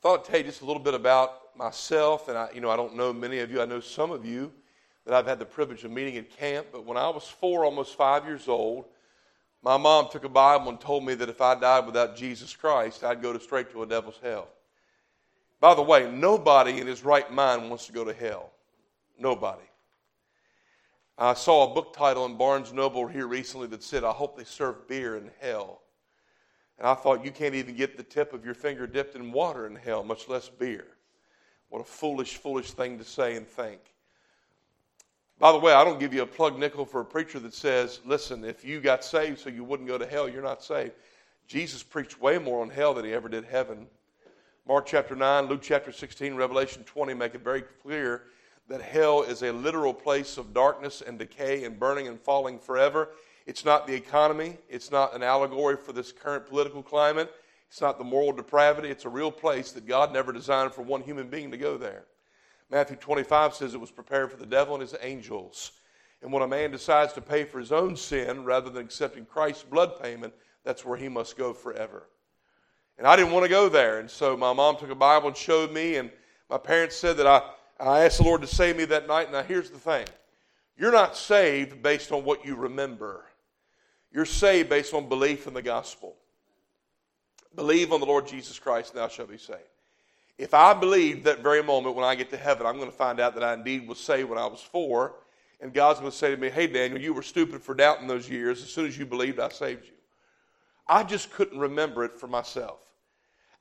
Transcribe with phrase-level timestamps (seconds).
[0.00, 2.76] Thought I'd tell you just a little bit about myself, and I, you know, I
[2.76, 3.60] don't know many of you.
[3.60, 4.52] I know some of you
[5.04, 6.66] that I've had the privilege of meeting at camp.
[6.70, 8.84] But when I was four, almost five years old,
[9.62, 13.02] my mom took a Bible and told me that if I died without Jesus Christ,
[13.02, 14.48] I'd go to straight to a devil's hell.
[15.60, 18.52] By the way, nobody in his right mind wants to go to hell.
[19.18, 19.64] Nobody.
[21.16, 24.44] I saw a book title in Barnes Noble here recently that said, I hope they
[24.44, 25.80] serve beer in hell.
[26.78, 29.66] And I thought, you can't even get the tip of your finger dipped in water
[29.66, 30.86] in hell, much less beer.
[31.70, 33.80] What a foolish, foolish thing to say and think.
[35.38, 38.00] By the way, I don't give you a plug nickel for a preacher that says,
[38.04, 40.92] listen, if you got saved so you wouldn't go to hell, you're not saved.
[41.46, 43.86] Jesus preached way more on hell than he ever did heaven.
[44.66, 48.24] Mark chapter 9, Luke chapter 16, Revelation 20 make it very clear
[48.68, 53.10] that hell is a literal place of darkness and decay and burning and falling forever.
[53.48, 57.32] It's not the economy, it's not an allegory for this current political climate,
[57.68, 58.88] it's not the moral depravity.
[58.88, 62.04] It's a real place that God never designed for one human being to go there.
[62.70, 65.72] Matthew 25 says it was prepared for the devil and his angels.
[66.22, 69.64] And when a man decides to pay for his own sin rather than accepting Christ's
[69.64, 70.32] blood payment,
[70.64, 72.08] that's where he must go forever.
[72.96, 73.98] And I didn't want to go there.
[73.98, 76.10] And so my mom took a Bible and showed me, and
[76.48, 77.42] my parents said that I
[77.80, 79.30] I asked the Lord to save me that night.
[79.30, 80.06] Now, here's the thing
[80.76, 83.24] you're not saved based on what you remember,
[84.12, 86.16] you're saved based on belief in the gospel.
[87.54, 89.60] Believe on the Lord Jesus Christ, and thou shalt be saved.
[90.38, 93.18] If I believe that very moment when I get to heaven, I'm going to find
[93.18, 95.16] out that I indeed was saved when I was four,
[95.60, 98.28] and God's going to say to me, Hey, Daniel, you were stupid for doubting those
[98.28, 98.62] years.
[98.62, 99.94] As soon as you believed, I saved you.
[100.86, 102.78] I just couldn't remember it for myself.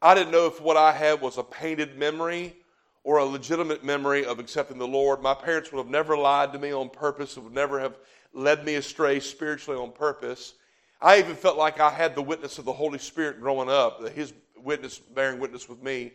[0.01, 2.55] I didn't know if what I had was a painted memory
[3.03, 5.21] or a legitimate memory of accepting the Lord.
[5.21, 7.97] My parents would have never lied to me on purpose, would never have
[8.37, 10.53] led me astray spiritually on purpose.
[11.01, 14.33] I even felt like I had the witness of the Holy Spirit growing up, His
[14.55, 16.13] witness, bearing witness with me,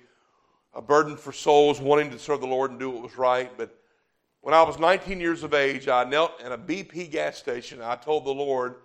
[0.73, 3.51] a burden for souls, wanting to serve the Lord and do what was right.
[3.56, 3.77] But
[4.41, 7.83] when I was 19 years of age, I knelt in a BP gas station.
[7.83, 8.77] I told the Lord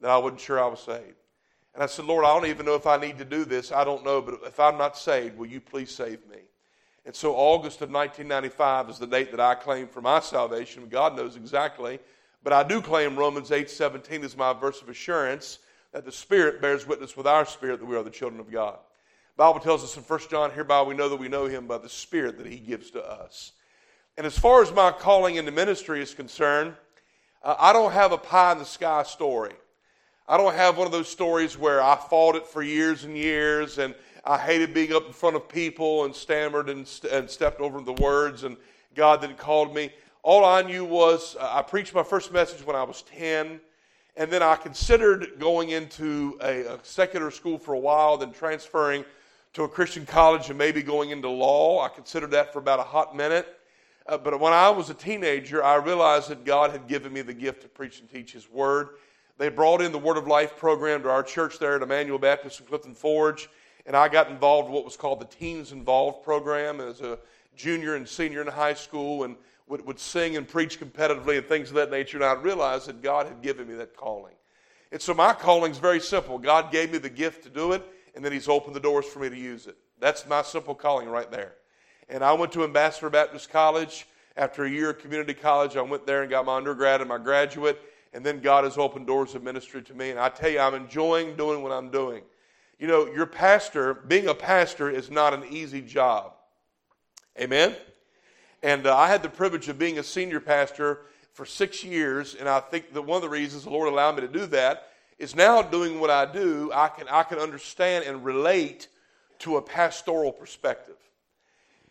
[0.00, 1.16] that I wasn't sure I was saved.
[1.74, 3.72] And I said, Lord, I don't even know if I need to do this.
[3.72, 6.38] I don't know, but if I'm not saved, will you please save me?
[7.06, 10.88] And so August of 1995 is the date that I claim for my salvation.
[10.88, 11.98] God knows exactly.
[12.42, 15.58] But I do claim Romans 8:17 is my verse of assurance
[15.92, 18.78] that the Spirit bears witness with our spirit that we are the children of God.
[19.36, 21.78] The Bible tells us in 1 John, hereby we know that we know him by
[21.78, 23.52] the Spirit that he gives to us.
[24.16, 26.74] And as far as my calling into ministry is concerned,
[27.42, 29.54] uh, I don't have a pie in the sky story.
[30.28, 33.78] I don't have one of those stories where I fought it for years and years
[33.78, 37.60] and I hated being up in front of people and stammered and, st- and stepped
[37.60, 38.56] over the words, and
[38.94, 39.90] God then called me.
[40.22, 43.60] All I knew was uh, I preached my first message when I was 10,
[44.16, 49.04] and then I considered going into a, a secular school for a while, then transferring
[49.54, 51.84] to a Christian college and maybe going into law.
[51.84, 53.58] I considered that for about a hot minute.
[54.06, 57.34] Uh, but when I was a teenager, I realized that God had given me the
[57.34, 58.90] gift to preach and teach His Word.
[59.38, 62.60] They brought in the Word of Life program to our church there at Emmanuel Baptist
[62.60, 63.48] in Clifton Forge
[63.86, 67.18] and I got involved in what was called the Teens Involved program as a
[67.56, 69.36] junior and senior in high school and
[69.72, 72.18] would, would sing and preach competitively and things of that nature.
[72.18, 74.34] And I realized that God had given me that calling.
[74.92, 76.38] And so my calling is very simple.
[76.38, 77.82] God gave me the gift to do it,
[78.14, 79.78] and then He's opened the doors for me to use it.
[79.98, 81.54] That's my simple calling right there.
[82.10, 84.06] And I went to Ambassador Baptist College.
[84.36, 87.18] After a year of community college, I went there and got my undergrad and my
[87.18, 87.80] graduate.
[88.12, 90.10] And then God has opened doors of ministry to me.
[90.10, 92.22] And I tell you, I'm enjoying doing what I'm doing.
[92.78, 96.34] You know, your pastor, being a pastor is not an easy job.
[97.40, 97.74] Amen?
[98.62, 101.00] And uh, I had the privilege of being a senior pastor
[101.32, 104.20] for six years, and I think that one of the reasons the Lord allowed me
[104.22, 108.24] to do that is now doing what I do, I can, I can understand and
[108.24, 108.88] relate
[109.40, 110.96] to a pastoral perspective.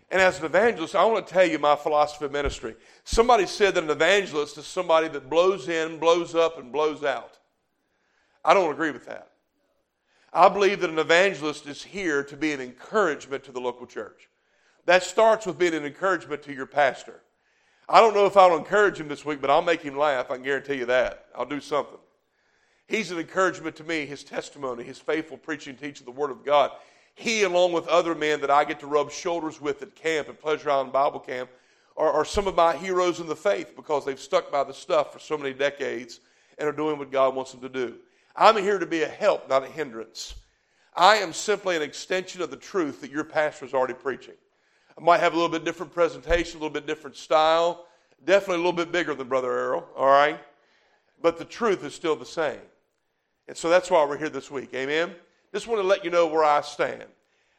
[0.10, 2.76] And as an evangelist, I want to tell you my philosophy of ministry.
[3.06, 7.38] Somebody said that an evangelist is somebody that blows in, blows up, and blows out.
[8.44, 9.30] I don't agree with that.
[10.34, 14.30] I believe that an evangelist is here to be an encouragement to the local church.
[14.86, 17.22] That starts with being an encouragement to your pastor.
[17.88, 20.31] I don't know if I'll encourage him this week, but I'll make him laugh.
[20.31, 21.25] I can guarantee you that.
[21.36, 21.98] I'll do something.
[22.88, 26.72] He's an encouragement to me, his testimony, his faithful preaching teaching the Word of God.
[27.16, 30.42] He, along with other men that I get to rub shoulders with at camp at
[30.42, 31.50] Pleasure Island Bible Camp,
[31.98, 35.13] are, are some of my heroes in the faith because they've stuck by the stuff
[35.13, 36.22] for so many decades
[36.57, 37.98] and are doing what God wants them to do.
[38.36, 40.36] I'm here to be a help, not a hindrance.
[40.95, 44.36] I am simply an extension of the truth that your pastor is already preaching.
[44.98, 47.86] I might have a little bit different presentation, a little bit different style,
[48.26, 50.40] definitely a little bit bigger than Brother Errol, all right?
[51.22, 52.60] But the truth is still the same.
[53.48, 54.74] And so that's why we're here this week.
[54.74, 55.14] Amen?
[55.54, 57.04] Just want to let you know where I stand.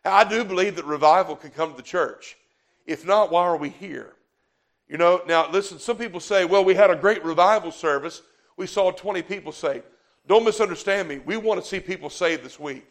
[0.05, 2.37] I do believe that revival can come to the church.
[2.87, 4.15] If not, why are we here?
[4.89, 8.23] You know, now listen, some people say, well, we had a great revival service.
[8.57, 9.85] We saw 20 people saved.
[10.27, 11.19] Don't misunderstand me.
[11.19, 12.87] We want to see people saved this week.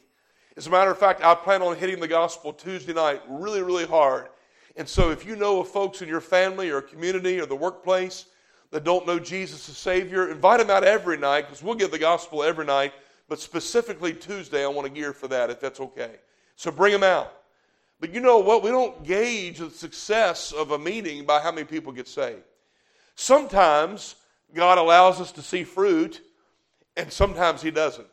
[0.58, 3.86] As a matter of fact, I plan on hitting the gospel Tuesday night really, really
[3.86, 4.28] hard.
[4.76, 8.26] And so if you know of folks in your family or community or the workplace
[8.72, 12.00] that don't know Jesus as Savior, invite them out every night because we'll give the
[12.00, 12.94] gospel every night.
[13.30, 16.16] But specifically Tuesday, I want to gear for that if that's okay.
[16.56, 17.34] So bring them out.
[18.02, 18.64] But you know what?
[18.64, 22.44] We don't gauge the success of a meeting by how many people get saved.
[23.16, 24.16] Sometimes
[24.54, 26.22] God allows us to see fruit,
[26.98, 28.08] and sometimes He doesn't.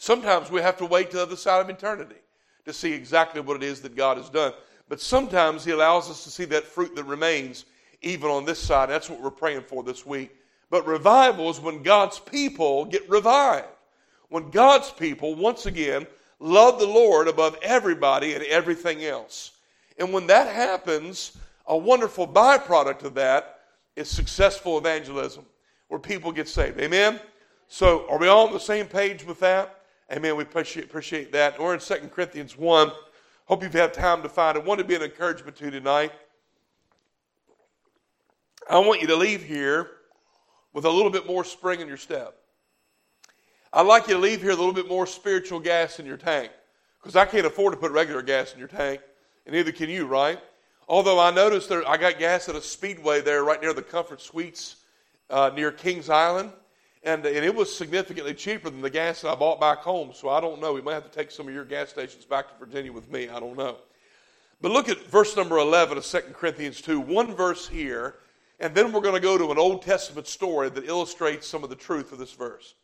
[0.00, 2.16] Sometimes we have to wait to the other side of eternity
[2.64, 4.54] to see exactly what it is that God has done.
[4.88, 7.66] But sometimes He allows us to see that fruit that remains
[8.00, 8.88] even on this side.
[8.88, 10.34] That's what we're praying for this week.
[10.70, 13.68] But revival is when God's people get revived.
[14.30, 16.06] When God's people, once again,
[16.38, 19.52] love the Lord above everybody and everything else.
[19.98, 21.36] And when that happens,
[21.66, 23.60] a wonderful byproduct of that
[23.96, 25.44] is successful evangelism,
[25.88, 26.80] where people get saved.
[26.80, 27.20] Amen?
[27.68, 29.76] So, are we all on the same page with that?
[30.12, 30.34] Amen.
[30.34, 31.56] We appreciate, appreciate that.
[31.60, 32.90] We're in 2 Corinthians 1.
[33.44, 34.64] Hope you've had time to find it.
[34.64, 36.10] Want to be an encouragement to you tonight.
[38.68, 39.88] I want you to leave here
[40.72, 42.34] with a little bit more spring in your step.
[43.72, 46.16] I'd like you to leave here with a little bit more spiritual gas in your
[46.16, 46.50] tank
[47.00, 49.00] because I can't afford to put regular gas in your tank,
[49.46, 50.40] and neither can you, right?
[50.88, 54.20] Although I noticed there, I got gas at a speedway there right near the Comfort
[54.20, 54.76] Suites
[55.30, 56.50] uh, near Kings Island
[57.02, 60.12] and, and it was significantly cheaper than the gas that I bought back home.
[60.14, 60.74] So I don't know.
[60.74, 63.28] We might have to take some of your gas stations back to Virginia with me.
[63.28, 63.76] I don't know.
[64.60, 67.00] But look at verse number 11 of 2 Corinthians 2.
[67.00, 68.16] One verse here,
[68.58, 71.70] and then we're going to go to an Old Testament story that illustrates some of
[71.70, 72.74] the truth of this verse.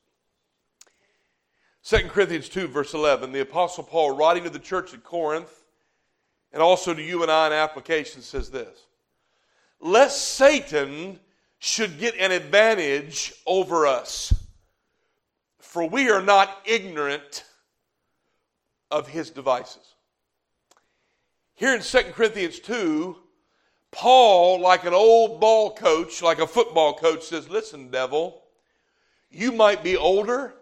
[1.84, 5.62] 2 Corinthians 2, verse 11, the Apostle Paul, writing to the church at Corinth,
[6.52, 8.86] and also to you and I in application, says this
[9.78, 11.20] Lest Satan
[11.58, 14.32] should get an advantage over us.
[15.58, 17.44] For we are not ignorant
[18.90, 19.94] of his devices.
[21.54, 23.16] Here in 2 Corinthians 2,
[23.90, 28.42] Paul, like an old ball coach, like a football coach, says, Listen, devil,
[29.30, 30.54] you might be older,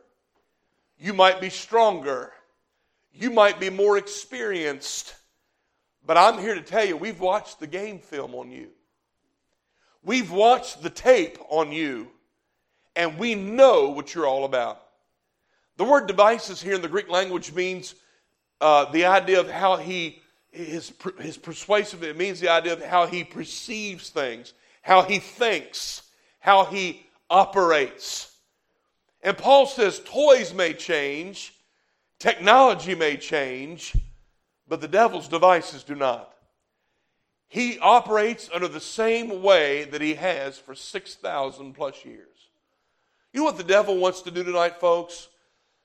[0.99, 2.33] you might be stronger,
[3.13, 5.15] you might be more experienced,
[6.07, 8.69] but I'm here to tell you, we've watched the game film on you.
[10.05, 12.09] We've watched the tape on you,
[12.95, 14.83] and we know what you're all about.
[15.79, 17.95] The word devices here in the Greek language means
[18.61, 20.21] uh, the idea of how he,
[20.51, 24.53] his, his persuasive, it means the idea of how he perceives things,
[24.83, 26.03] how he thinks,
[26.39, 28.37] how he operates.
[29.23, 31.55] And Paul says toys may change,
[32.19, 33.97] technology may change,
[34.69, 36.34] but the devil's devices do not.
[37.55, 42.27] He operates under the same way that he has for 6,000 plus years.
[43.33, 45.29] You know what the devil wants to do tonight, folks?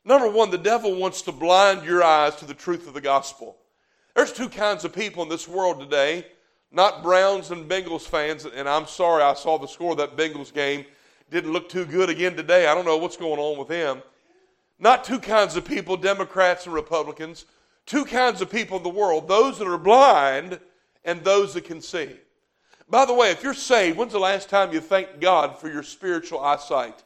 [0.04, 3.56] Number one, the devil wants to blind your eyes to the truth of the gospel.
[4.16, 6.26] There's two kinds of people in this world today,
[6.72, 10.52] not Browns and Bengals fans, and I'm sorry I saw the score of that Bengals
[10.52, 10.86] game.
[11.30, 12.66] Didn't look too good again today.
[12.66, 14.02] I don't know what's going on with them.
[14.80, 17.46] Not two kinds of people, Democrats and Republicans.
[17.86, 20.60] Two kinds of people in the world those that are blind
[21.06, 22.10] and those that can see.
[22.90, 25.84] By the way, if you're saved, when's the last time you thanked God for your
[25.84, 27.04] spiritual eyesight?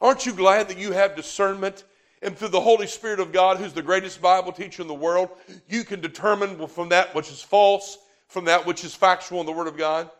[0.00, 1.84] Aren't you glad that you have discernment
[2.22, 5.28] and through the Holy Spirit of God, who's the greatest Bible teacher in the world,
[5.68, 9.52] you can determine from that which is false, from that which is factual in the
[9.52, 10.10] Word of God?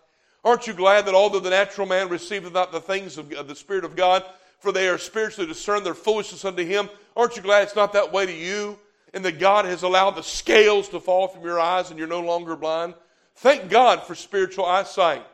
[0.45, 3.85] Aren't you glad that although the natural man receiveth not the things of the Spirit
[3.85, 4.25] of God,
[4.61, 6.89] for they are spiritually discerned, their foolishness unto him?
[7.17, 8.79] Aren't you glad it's not that way to you?
[9.15, 12.21] And that God has allowed the scales to fall from your eyes and you're no
[12.21, 12.95] longer blind?
[13.39, 15.25] Thank God for spiritual eyesight.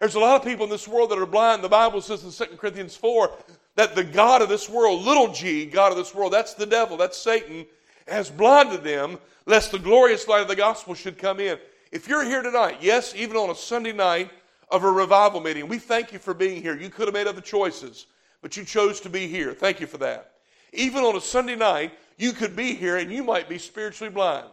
[0.00, 1.62] There's a lot of people in this world that are blind.
[1.62, 3.30] The Bible says in 2 Corinthians 4
[3.74, 6.96] that the God of this world, little g, God of this world, that's the devil,
[6.96, 7.66] that's Satan,
[8.08, 11.58] has blinded them lest the glorious light of the gospel should come in.
[11.90, 14.30] If you're here tonight, yes, even on a Sunday night
[14.70, 16.74] of a revival meeting, we thank you for being here.
[16.74, 18.06] You could have made other choices,
[18.40, 19.52] but you chose to be here.
[19.52, 20.36] Thank you for that.
[20.72, 24.46] Even on a Sunday night, you could be here and you might be spiritually blind.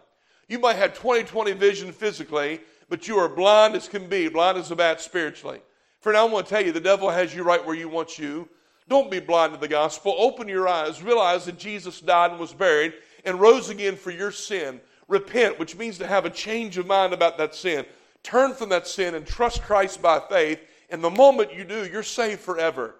[0.49, 4.57] You might have 20 20 vision physically, but you are blind as can be, blind
[4.57, 5.61] as a bat spiritually.
[6.01, 8.47] Friend, I want to tell you, the devil has you right where you want you.
[8.87, 10.15] Don't be blind to the gospel.
[10.17, 11.03] Open your eyes.
[11.03, 12.93] Realize that Jesus died and was buried
[13.25, 14.81] and rose again for your sin.
[15.07, 17.85] Repent, which means to have a change of mind about that sin.
[18.23, 20.59] Turn from that sin and trust Christ by faith.
[20.89, 22.95] And the moment you do, you're saved forever.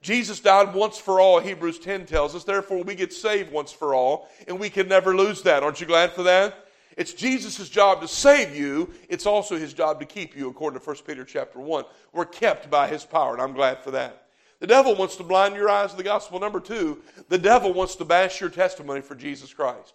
[0.00, 2.44] Jesus died once for all, Hebrews 10 tells us.
[2.44, 5.62] Therefore, we get saved once for all, and we can never lose that.
[5.62, 6.63] Aren't you glad for that?
[6.96, 8.92] It's Jesus' job to save you.
[9.08, 11.84] It's also his job to keep you, according to 1 Peter chapter 1.
[12.12, 14.24] We're kept by his power, and I'm glad for that.
[14.60, 16.40] The devil wants to blind your eyes to the gospel.
[16.40, 19.94] Number two, the devil wants to bash your testimony for Jesus Christ.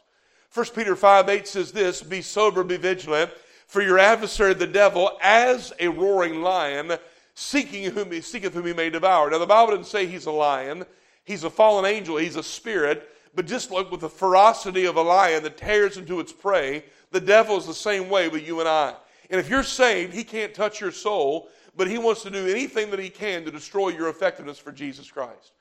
[0.53, 3.31] 1 Peter 5 8 says this Be sober, be vigilant,
[3.67, 6.93] for your adversary, the devil, as a roaring lion,
[7.35, 9.29] seeking whom he seeketh whom he may devour.
[9.29, 10.85] Now, the Bible doesn't say he's a lion,
[11.23, 13.07] he's a fallen angel, he's a spirit.
[13.35, 17.21] But just like with the ferocity of a lion that tears into its prey, the
[17.21, 18.95] devil is the same way with you and I.
[19.29, 22.89] And if you're saved, he can't touch your soul, but he wants to do anything
[22.91, 25.51] that he can to destroy your effectiveness for Jesus Christ.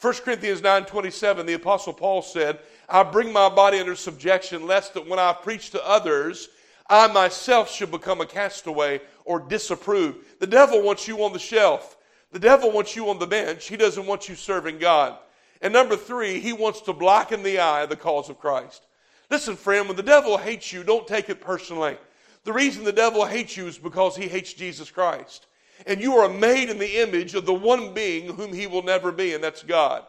[0.00, 5.06] 1 Corinthians 9:27, the apostle Paul said, "I bring my body under subjection lest that
[5.06, 6.48] when I preach to others,
[6.88, 11.96] I myself should become a castaway or disapproved." The devil wants you on the shelf.
[12.32, 13.66] The devil wants you on the bench.
[13.66, 15.18] He doesn't want you serving God.
[15.60, 18.82] And number three, he wants to blacken the eye of the cause of Christ.
[19.30, 21.96] Listen, friend, when the devil hates you, don't take it personally.
[22.44, 25.46] The reason the devil hates you is because he hates Jesus Christ.
[25.86, 29.12] And you are made in the image of the one being whom he will never
[29.12, 30.04] be, and that's God.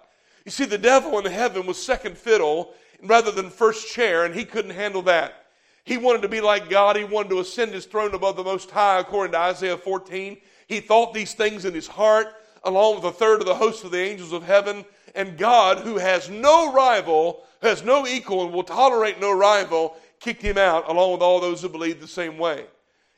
[0.46, 4.46] You see, the devil in heaven was second fiddle rather than first chair, and he
[4.46, 5.46] couldn't handle that.
[5.84, 6.96] He wanted to be like God.
[6.96, 10.38] He wanted to ascend his throne above the Most High, according to Isaiah 14.
[10.68, 12.28] He thought these things in his heart,
[12.64, 14.86] along with a third of the host of the angels of heaven.
[15.16, 20.42] And God, who has no rival, has no equal, and will tolerate no rival, kicked
[20.42, 22.66] him out along with all those who believe the same way.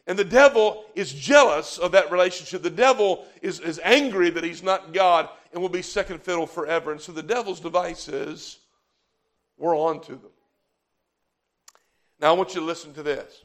[0.08, 2.64] And the devil is jealous of that relationship.
[2.64, 6.92] The devil is, is angry that he's not God and will be second fiddle forever.
[6.92, 8.58] And so the devil's device is
[9.58, 10.32] we're on to them.
[12.20, 13.44] Now I want you to listen to this.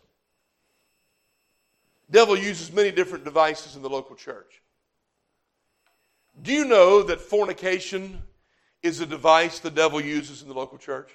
[2.11, 4.63] Devil uses many different devices in the local church.
[6.43, 8.23] Do you know that fornication
[8.87, 11.11] is a device the devil uses in the local church.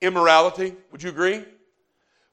[0.00, 1.44] Immorality, would you agree?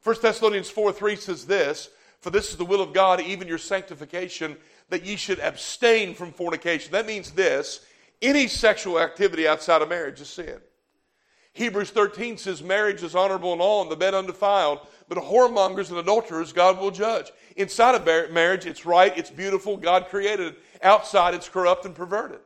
[0.03, 1.89] 1 Thessalonians 4 3 says this
[2.21, 4.57] For this is the will of God, even your sanctification,
[4.89, 6.91] that ye should abstain from fornication.
[6.91, 7.85] That means this
[8.21, 10.59] any sexual activity outside of marriage is sin.
[11.53, 15.97] Hebrews 13 says marriage is honorable and all, and the bed undefiled, but whoremongers and
[15.97, 17.31] adulterers God will judge.
[17.57, 20.59] Inside of marriage, it's right, it's beautiful, God created it.
[20.81, 22.39] Outside, it's corrupt and perverted.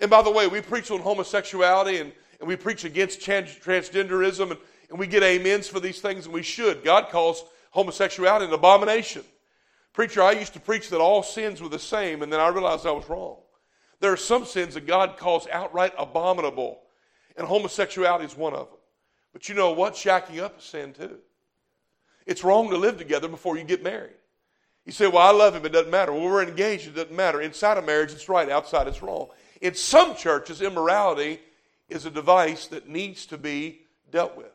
[0.00, 4.50] And by the way, we preach on homosexuality and, and we preach against trans- transgenderism
[4.50, 4.60] and,
[4.90, 6.84] and we get amens for these things, and we should.
[6.84, 9.24] God calls homosexuality an abomination.
[9.92, 12.86] Preacher, I used to preach that all sins were the same, and then I realized
[12.86, 13.36] I was wrong.
[14.00, 16.80] There are some sins that God calls outright abominable,
[17.36, 18.78] and homosexuality is one of them.
[19.32, 19.94] But you know what?
[19.94, 21.18] Shacking up is sin too.
[22.26, 24.14] It's wrong to live together before you get married.
[24.84, 26.12] You say, Well, I love him, it doesn't matter.
[26.12, 27.40] Well, we're engaged, it doesn't matter.
[27.40, 29.28] Inside of marriage, it's right, outside, it's wrong.
[29.64, 31.40] In some churches, immorality
[31.88, 33.80] is a device that needs to be
[34.10, 34.52] dealt with,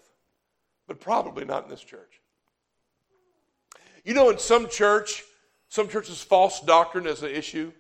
[0.88, 2.22] but probably not in this church.
[4.06, 5.24] You know, in some church,
[5.68, 7.72] some churches, false doctrine is an issue.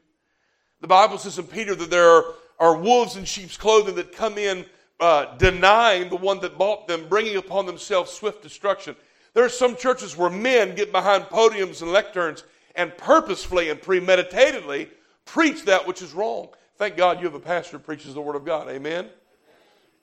[0.81, 2.25] The Bible says in Peter that there are,
[2.59, 4.65] are wolves in sheep's clothing that come in
[4.99, 8.95] uh, denying the one that bought them, bringing upon themselves swift destruction.
[9.35, 12.41] There are some churches where men get behind podiums and lecterns
[12.73, 14.89] and purposefully and premeditatedly
[15.25, 16.49] preach that which is wrong.
[16.79, 18.69] Thank God you have a pastor who preaches the Word of God.
[18.69, 19.09] Amen.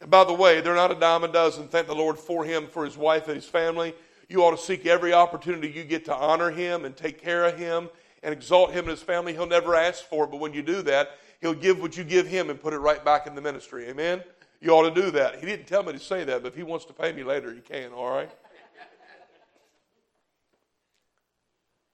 [0.03, 1.69] And by the way, they're not a dime a dozen.
[1.69, 3.95] Thank the Lord for him, for his wife and his family.
[4.29, 7.59] You ought to seek every opportunity you get to honor him and take care of
[7.59, 7.89] him
[8.23, 9.33] and exalt him and his family.
[9.33, 12.27] He'll never ask for it, but when you do that, he'll give what you give
[12.27, 13.89] him and put it right back in the ministry.
[13.89, 14.23] Amen?
[14.61, 15.37] You ought to do that.
[15.41, 17.55] He didn't tell me to say that, but if he wants to pay me later,
[17.55, 18.31] he can, all right?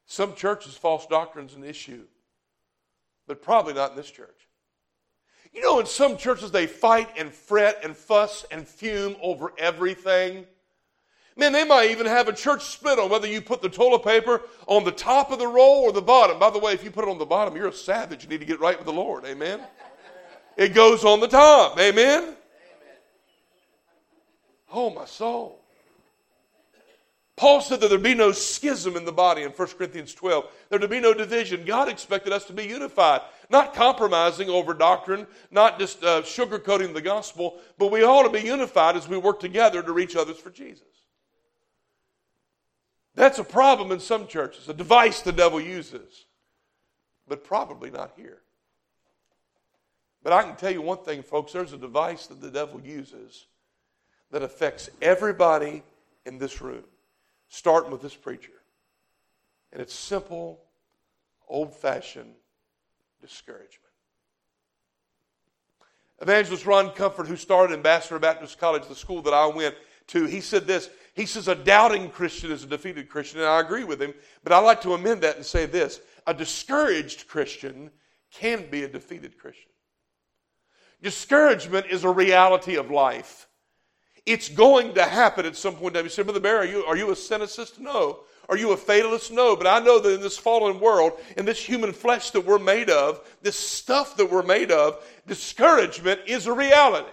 [0.07, 2.03] Some churches, false doctrine's an issue,
[3.29, 4.49] but probably not in this church.
[5.53, 10.47] You know, in some churches, they fight and fret and fuss and fume over everything.
[11.37, 14.43] Man, they might even have a church split on whether you put the toilet paper
[14.67, 16.39] on the top of the roll or the bottom.
[16.39, 18.25] By the way, if you put it on the bottom, you're a savage.
[18.25, 19.25] You need to get right with the Lord.
[19.25, 19.61] Amen.
[20.57, 21.79] It goes on the top.
[21.79, 22.37] Amen.
[24.71, 25.62] Oh, my soul.
[27.37, 30.45] Paul said that there'd be no schism in the body in 1 Corinthians 12.
[30.69, 31.65] There'd be no division.
[31.65, 37.01] God expected us to be unified, not compromising over doctrine, not just uh, sugarcoating the
[37.01, 40.51] gospel, but we ought to be unified as we work together to reach others for
[40.51, 40.87] Jesus.
[43.15, 46.27] That's a problem in some churches, a device the devil uses,
[47.27, 48.39] but probably not here.
[50.23, 53.47] But I can tell you one thing, folks there's a device that the devil uses
[54.31, 55.83] that affects everybody
[56.25, 56.85] in this room
[57.53, 58.53] starting with this preacher.
[59.73, 60.63] And it's simple,
[61.47, 62.33] old fashioned
[63.21, 63.69] discouragement.
[66.23, 69.75] Evangelist Ron Comfort, who started Ambassador Baptist College, the school that I went,
[70.09, 70.89] to, He said this.
[71.15, 74.55] He says, A doubting Christian is a defeated Christian, and I agree with him, but
[74.55, 77.91] I like to amend that and say this a discouraged Christian
[78.33, 79.71] can be a defeated Christian.
[81.03, 83.47] Discouragement is a reality of life.
[84.25, 85.97] It's going to happen at some point.
[85.97, 87.79] You say, Brother Bear, are you, are you a cynicist?
[87.79, 88.21] No.
[88.49, 89.33] Are you a fatalist?
[89.33, 89.57] No.
[89.57, 92.91] But I know that in this fallen world, in this human flesh that we're made
[92.91, 97.09] of, this stuff that we're made of, discouragement is a reality.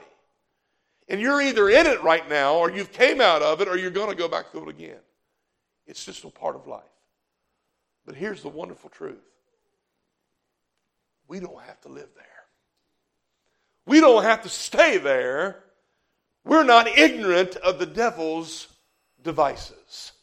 [1.08, 3.90] And you're either in it right now, or you've came out of it, or you're
[3.90, 5.00] going to go back through it again.
[5.88, 6.84] It's just a part of life.
[8.06, 9.18] But here's the wonderful truth
[11.28, 12.26] we don't have to live there.
[13.86, 15.64] We don't have to stay there.
[16.46, 18.68] We're not ignorant of the devil's
[19.24, 20.14] devices.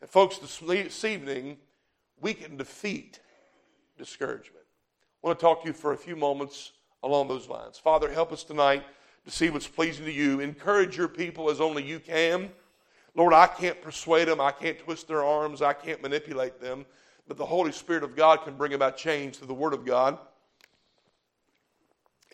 [0.00, 1.58] And, folks, this evening,
[2.20, 3.20] we can defeat
[3.98, 4.64] discouragement.
[5.22, 6.72] I want to talk to you for a few moments
[7.02, 7.78] along those lines.
[7.78, 8.82] Father, help us tonight
[9.24, 10.40] to see what's pleasing to you.
[10.40, 12.50] Encourage your people as only you can.
[13.14, 16.86] Lord, I can't persuade them, I can't twist their arms, I can't manipulate them,
[17.26, 20.16] but the Holy Spirit of God can bring about change through the Word of God.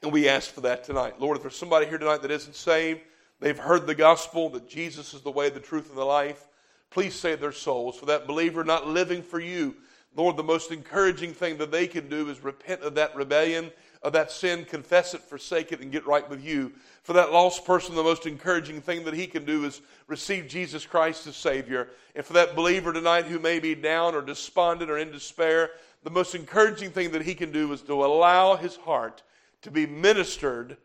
[0.03, 1.21] And we ask for that tonight.
[1.21, 3.01] Lord, if there's somebody here tonight that isn't saved,
[3.41, 6.47] they've heard the gospel that Jesus is the way, the truth, and the life,
[6.91, 7.97] please save their souls.
[7.97, 9.77] For that believer not living for you,
[10.15, 13.71] Lord, the most encouraging thing that they can do is repent of that rebellion,
[14.03, 16.73] of that sin, confess it, forsake it, and get right with you.
[17.03, 20.87] For that lost person, the most encouraging thing that he can do is receive Jesus
[20.87, 21.89] Christ as Savior.
[22.15, 25.71] And for that believer tonight who may be down or despondent or in despair,
[26.03, 29.23] the most encouraging thing that he can do is to allow his heart
[29.67, 30.77] to be ministered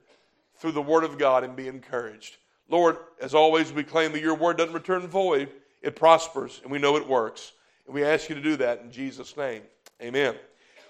[0.55, 2.37] through the Word of God and be encouraged.
[2.67, 5.49] Lord, as always, we claim that your Word doesn't return void,
[5.83, 7.51] it prospers, and we know it works.
[7.85, 9.61] And we ask you to do that in Jesus' name.
[10.01, 10.33] Amen.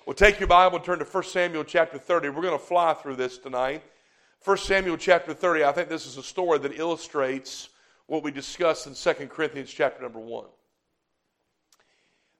[0.05, 2.29] Well, take your Bible and turn to 1 Samuel chapter 30.
[2.29, 3.83] We're going to fly through this tonight.
[4.45, 7.71] 1 Samuel chapter 30, I think this is a story that illustrates
[8.05, 10.45] what we discussed in 2 Corinthians chapter number 1.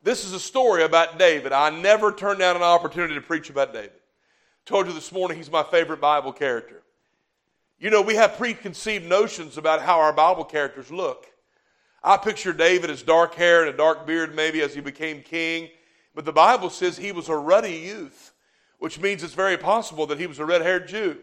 [0.02, 1.52] This is a story about David.
[1.52, 3.92] I never turned down an opportunity to preach about David.
[4.72, 6.82] Told you this morning he's my favorite Bible character.
[7.78, 11.28] You know, we have preconceived notions about how our Bible characters look.
[12.02, 15.68] I picture David as dark hair and a dark beard, maybe as he became king.
[16.16, 18.32] But the Bible says he was a ruddy youth,
[18.80, 21.18] which means it's very possible that he was a red haired Jew.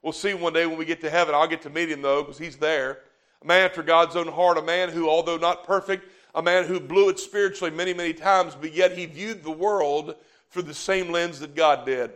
[0.00, 1.34] We'll see one day when we get to heaven.
[1.34, 3.00] I'll get to meet him, though, because he's there.
[3.42, 6.80] A man after God's own heart, a man who, although not perfect, a man who
[6.80, 10.14] blew it spiritually many, many times, but yet he viewed the world
[10.50, 12.12] through the same lens that God did.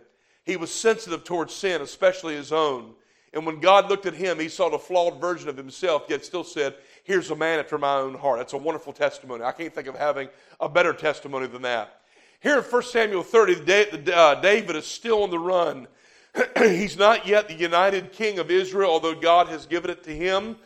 [0.48, 2.94] He was sensitive towards sin, especially his own.
[3.34, 6.42] And when God looked at him, he saw the flawed version of himself, yet still
[6.42, 8.38] said, Here's a man after my own heart.
[8.38, 9.44] That's a wonderful testimony.
[9.44, 12.00] I can't think of having a better testimony than that.
[12.40, 15.86] Here in 1 Samuel 30, uh, David is still on the run.
[16.58, 20.56] He's not yet the united king of Israel, although God has given it to him.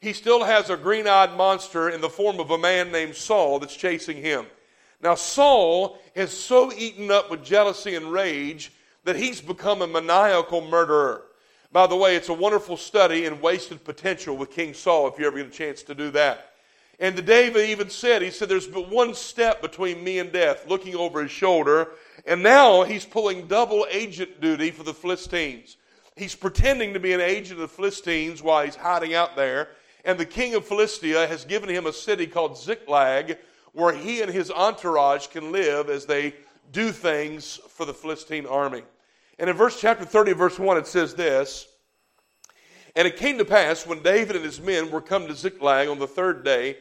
[0.00, 3.58] He still has a green eyed monster in the form of a man named Saul
[3.58, 4.44] that's chasing him.
[5.02, 8.70] Now, Saul has so eaten up with jealousy and rage
[9.04, 11.22] that he's become a maniacal murderer.
[11.72, 15.26] By the way, it's a wonderful study in wasted potential with King Saul if you
[15.26, 16.50] ever get a chance to do that.
[16.98, 20.66] And the David even said, he said, there's but one step between me and death,
[20.68, 21.88] looking over his shoulder.
[22.26, 25.78] And now he's pulling double agent duty for the Philistines.
[26.16, 29.68] He's pretending to be an agent of the Philistines while he's hiding out there.
[30.04, 33.38] And the king of Philistia has given him a city called Ziklag
[33.72, 36.34] where he and his entourage can live as they
[36.72, 38.82] do things for the Philistine army.
[39.38, 41.66] And in verse chapter 30, verse 1, it says this
[42.94, 45.98] And it came to pass when David and his men were come to Ziklag on
[45.98, 46.76] the third day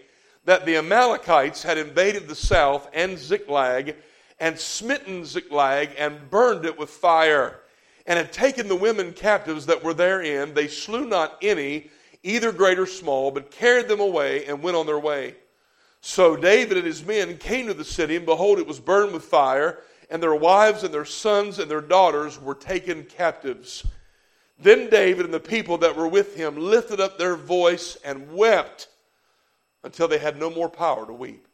[0.46, 3.96] that the Amalekites had invaded the south and Ziklag
[4.40, 7.60] and smitten Ziklag and burned it with fire
[8.06, 10.54] and had taken the women captives that were therein.
[10.54, 11.92] They slew not any,
[12.24, 15.36] either great or small, but carried them away and went on their way.
[16.02, 19.26] So David and his men came to the city, and behold, it was burned with
[19.26, 23.86] fire, and their wives and their sons and their daughters were taken captives.
[24.58, 28.88] Then David and the people that were with him lifted up their voice and wept
[29.84, 31.48] until they had no more power to weep.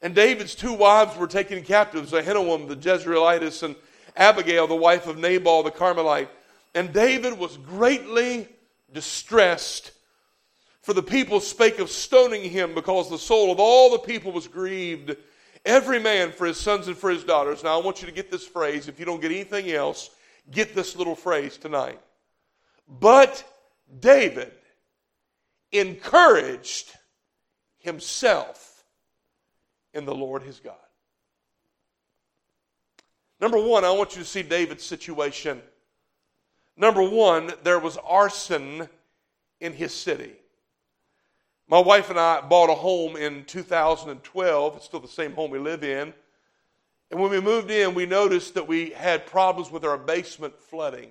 [0.00, 3.76] And David's two wives were taken captives Ahinoam the Jezreelitess and
[4.16, 6.30] Abigail, the wife of Nabal the Carmelite.
[6.74, 8.48] And David was greatly
[8.92, 9.92] distressed
[10.86, 14.46] for the people spake of stoning him because the soul of all the people was
[14.46, 15.16] grieved,
[15.64, 17.64] every man for his sons and for his daughters.
[17.64, 18.86] Now, I want you to get this phrase.
[18.86, 20.10] If you don't get anything else,
[20.52, 21.98] get this little phrase tonight.
[23.00, 23.42] But
[23.98, 24.52] David
[25.72, 26.92] encouraged
[27.78, 28.84] himself
[29.92, 30.76] in the Lord his God.
[33.40, 35.60] Number one, I want you to see David's situation.
[36.76, 38.88] Number one, there was arson
[39.58, 40.30] in his city.
[41.68, 44.76] My wife and I bought a home in 2012.
[44.76, 46.14] It's still the same home we live in.
[47.10, 51.10] And when we moved in, we noticed that we had problems with our basement flooding.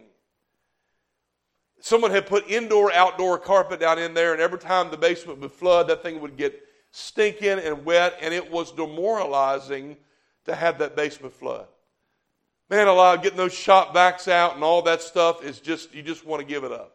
[1.81, 5.51] Someone had put indoor outdoor carpet down in there, and every time the basement would
[5.51, 9.97] flood, that thing would get stinking and wet, and it was demoralizing
[10.45, 11.67] to have that basement flood.
[12.69, 16.25] Man alive, getting those shop vacs out and all that stuff is just, you just
[16.25, 16.94] want to give it up.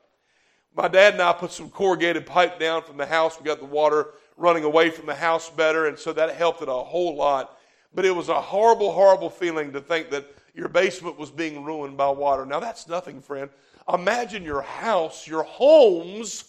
[0.74, 3.38] My dad and I put some corrugated pipe down from the house.
[3.38, 6.68] We got the water running away from the house better, and so that helped it
[6.68, 7.58] a whole lot.
[7.94, 11.96] But it was a horrible, horrible feeling to think that your basement was being ruined
[11.96, 12.46] by water.
[12.46, 13.50] Now, that's nothing, friend.
[13.92, 16.44] Imagine your house, your home's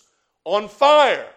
[0.45, 1.27] on fire.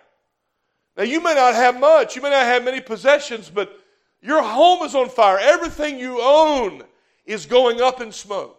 [0.97, 3.79] Now, you may not have much, you may not have many possessions, but
[4.21, 5.39] your home is on fire.
[5.41, 6.83] Everything you own
[7.25, 8.59] is going up in smoke.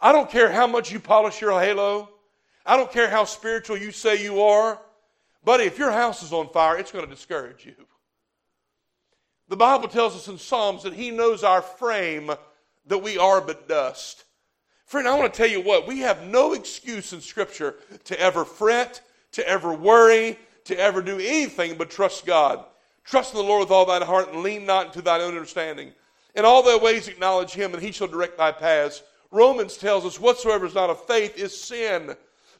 [0.00, 2.10] I don't care how much you polish your halo.
[2.66, 4.78] I don't care how spiritual you say you are.
[5.44, 7.74] Buddy, if your house is on fire, it's going to discourage you.
[9.48, 12.30] The Bible tells us in Psalms that He knows our frame,
[12.86, 14.24] that we are but dust.
[14.86, 17.74] Friend, I want to tell you what, we have no excuse in Scripture
[18.04, 22.64] to ever fret, to ever worry, to ever do anything but trust God.
[23.04, 25.92] Trust in the Lord with all thine heart and lean not into thine own understanding.
[26.34, 29.02] In all thy ways acknowledge him, and he shall direct thy paths.
[29.30, 32.16] Romans tells us, Whatsoever is not of faith is sin.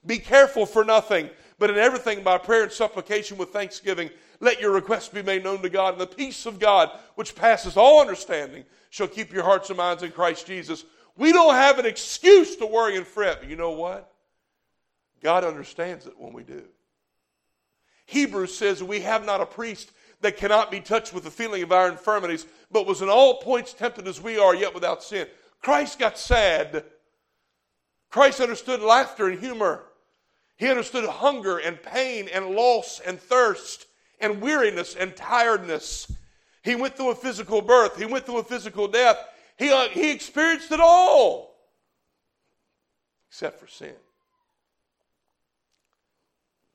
[0.06, 4.72] Be careful for nothing, but in everything by prayer and supplication with thanksgiving, let your
[4.72, 8.64] requests be made known to God, and the peace of God, which passes all understanding,
[8.90, 10.84] shall keep your hearts and minds in Christ Jesus.
[11.16, 14.12] We don't have an excuse to worry and fret, but you know what?
[15.22, 16.64] God understands it when we do.
[18.06, 21.72] Hebrews says we have not a priest that cannot be touched with the feeling of
[21.72, 25.26] our infirmities, but was in all points tempted as we are, yet without sin.
[25.62, 26.84] Christ got sad.
[28.10, 29.84] Christ understood laughter and humor.
[30.56, 33.86] He understood hunger and pain and loss and thirst
[34.20, 36.10] and weariness and tiredness.
[36.62, 37.98] He went through a physical birth.
[37.98, 39.18] He went through a physical death.
[39.58, 41.56] He, uh, he experienced it all,
[43.28, 43.94] except for sin.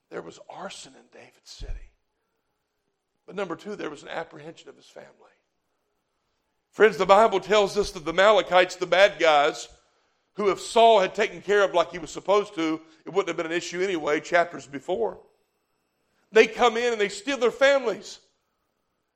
[0.10, 1.74] There was arson in David's city.
[3.26, 5.08] But number two, there was an apprehension of his family.
[6.72, 9.68] Friends, the Bible tells us that the Amalekites, the bad guys,
[10.39, 13.36] who if Saul had taken care of like he was supposed to, it wouldn't have
[13.36, 15.19] been an issue anyway, chapters before.
[16.32, 18.19] They come in and they steal their families.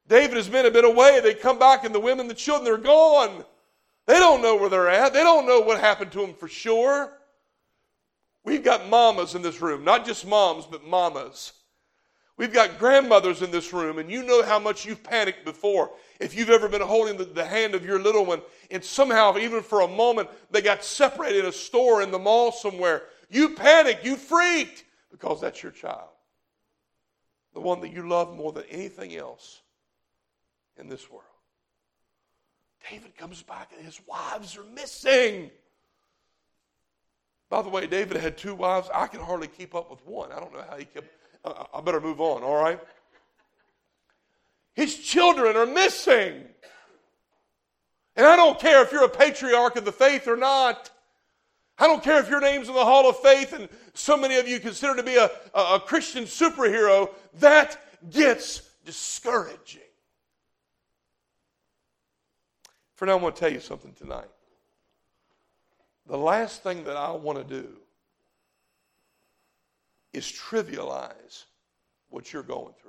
[0.10, 1.22] David has been a bit away.
[1.22, 3.46] They come back and the women, the children, they're gone.
[4.06, 5.14] They don't know where they're at.
[5.14, 7.14] They don't know what happened to them for sure.
[8.44, 11.54] We've got mamas in this room, not just moms, but mamas.
[12.36, 15.90] We've got grandmothers in this room, and you know how much you've panicked before.
[16.24, 19.62] If you've ever been holding the, the, hand of your little one, and somehow, even
[19.62, 24.06] for a moment, they got separated in a store in the mall somewhere, you panicked,
[24.06, 26.08] you freaked, because that's your child.
[27.54, 29.62] The one that you love more than anything else
[30.78, 31.26] in this world.
[32.90, 35.52] David comes back, and his wives are missing.
[37.50, 38.90] By the way, David had two wives.
[38.94, 40.32] I can hardly keep up with one.
[40.32, 41.08] I don't know how he kept.
[41.46, 42.80] I better move on, all right?
[44.74, 46.44] His children are missing.
[48.16, 50.92] And I don't care if you're a patriarch of the faith or not.
[51.78, 54.48] I don't care if your name's in the Hall of Faith and so many of
[54.48, 57.10] you consider to be a, a, a Christian superhero.
[57.40, 57.80] That
[58.12, 59.82] gets discouraging.
[62.96, 64.30] For now, I want to tell you something tonight.
[66.08, 67.70] The last thing that I want to do
[70.12, 71.46] is trivialize
[72.10, 72.83] what you're going through.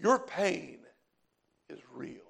[0.00, 0.78] Your pain
[1.68, 2.20] is real.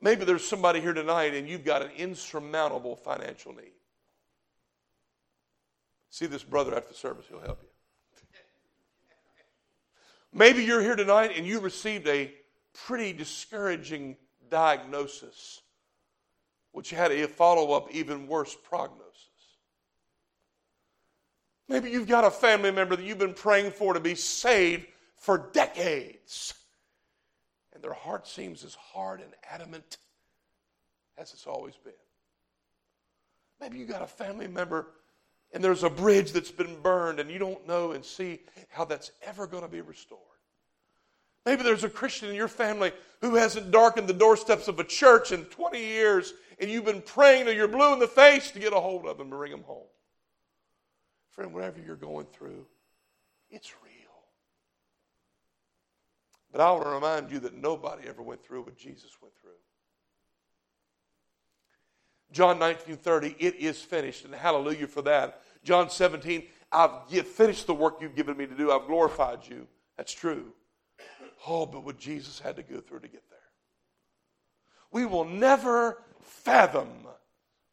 [0.00, 3.72] Maybe there's somebody here tonight and you've got an insurmountable financial need.
[6.10, 7.68] See this brother after service, he'll help you.
[10.32, 12.32] Maybe you're here tonight and you received a
[12.72, 14.16] pretty discouraging
[14.48, 15.62] diagnosis
[16.72, 19.06] which had a follow up, even worse prognosis.
[21.68, 24.86] Maybe you've got a family member that you've been praying for to be saved
[25.26, 26.54] for decades,
[27.74, 29.96] and their heart seems as hard and adamant
[31.18, 31.92] as it's always been.
[33.60, 34.86] Maybe you got a family member
[35.52, 39.10] and there's a bridge that's been burned and you don't know and see how that's
[39.20, 40.20] ever going to be restored.
[41.44, 45.32] Maybe there's a Christian in your family who hasn't darkened the doorsteps of a church
[45.32, 48.72] in 20 years and you've been praying till you're blue in the face to get
[48.72, 49.88] a hold of them and bring them home.
[51.30, 52.64] Friend, whatever you're going through,
[53.50, 53.95] it's real.
[56.56, 59.50] But I want to remind you that nobody ever went through what Jesus went through.
[62.32, 65.42] John 19 30, it is finished, and hallelujah for that.
[65.64, 68.72] John 17, I've finished the work you've given me to do.
[68.72, 69.66] I've glorified you.
[69.98, 70.46] That's true.
[71.46, 73.38] Oh, but what Jesus had to go through to get there.
[74.92, 76.88] We will never fathom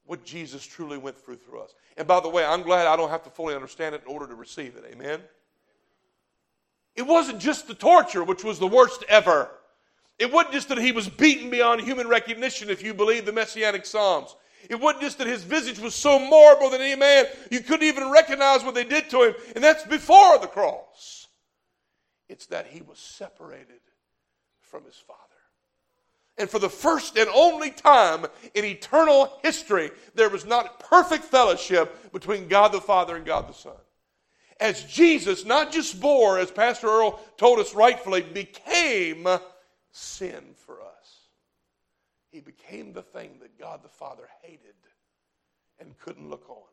[0.03, 1.73] what Jesus truly went through through us.
[1.95, 4.27] And by the way, I'm glad I don't have to fully understand it in order
[4.27, 4.83] to receive it.
[4.91, 5.21] Amen?
[6.95, 9.49] It wasn't just the torture, which was the worst ever.
[10.19, 13.85] It wasn't just that he was beaten beyond human recognition, if you believe the Messianic
[13.85, 14.35] Psalms.
[14.69, 18.09] It wasn't just that his visage was so marble that any man, you couldn't even
[18.09, 19.35] recognize what they did to him.
[19.55, 21.27] And that's before the cross.
[22.29, 23.81] It's that he was separated
[24.61, 25.19] from his Father.
[26.37, 28.25] And for the first and only time
[28.55, 33.53] in eternal history, there was not perfect fellowship between God the Father and God the
[33.53, 33.73] Son.
[34.59, 39.27] As Jesus not just bore, as Pastor Earl told us rightfully, became
[39.91, 41.19] sin for us.
[42.31, 44.75] He became the thing that God the Father hated
[45.79, 46.67] and couldn't look on.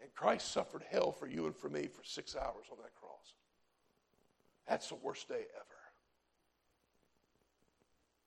[0.00, 3.34] And Christ suffered hell for you and for me for six hours on that cross.
[4.68, 5.80] That's the worst day ever.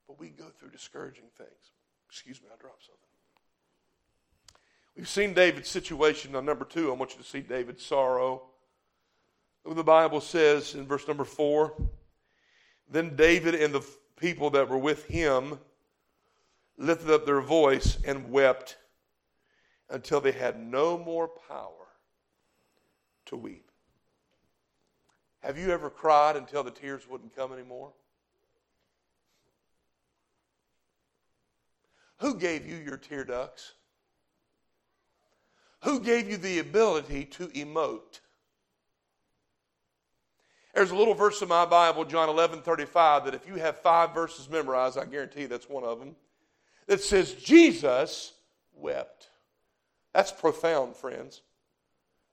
[0.06, 1.72] But we go through discouraging things.
[2.08, 3.02] Excuse me, I dropped something.
[4.96, 6.32] We've seen David's situation.
[6.32, 8.42] Now, number two, I want you to see David's sorrow.
[9.68, 11.74] The Bible says in verse number four
[12.88, 13.84] Then David and the
[14.16, 15.58] people that were with him
[16.78, 18.76] lifted up their voice and wept
[19.90, 21.86] until they had no more power
[23.26, 23.70] to weep.
[25.40, 27.92] Have you ever cried until the tears wouldn't come anymore?
[32.18, 33.72] Who gave you your tear ducts?
[35.82, 38.20] Who gave you the ability to emote?
[40.76, 44.12] There's a little verse in my Bible, John 11 35, that if you have five
[44.12, 46.14] verses memorized, I guarantee you that's one of them,
[46.86, 48.34] that says, Jesus
[48.74, 49.28] wept.
[50.12, 51.40] That's profound, friends.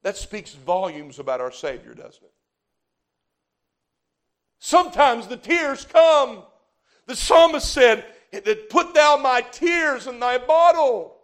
[0.02, 2.34] That speaks volumes about our Savior, doesn't it?
[4.60, 6.44] Sometimes the tears come.
[7.06, 8.04] The psalmist said,
[8.70, 11.16] put thou my tears in thy bottle.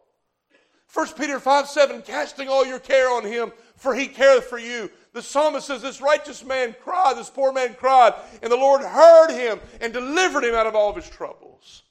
[0.93, 4.89] 1 Peter 5 7, casting all your care on him, for he careth for you.
[5.13, 9.31] The psalmist says, This righteous man cried, this poor man cried, and the Lord heard
[9.31, 11.83] him and delivered him out of all of his troubles.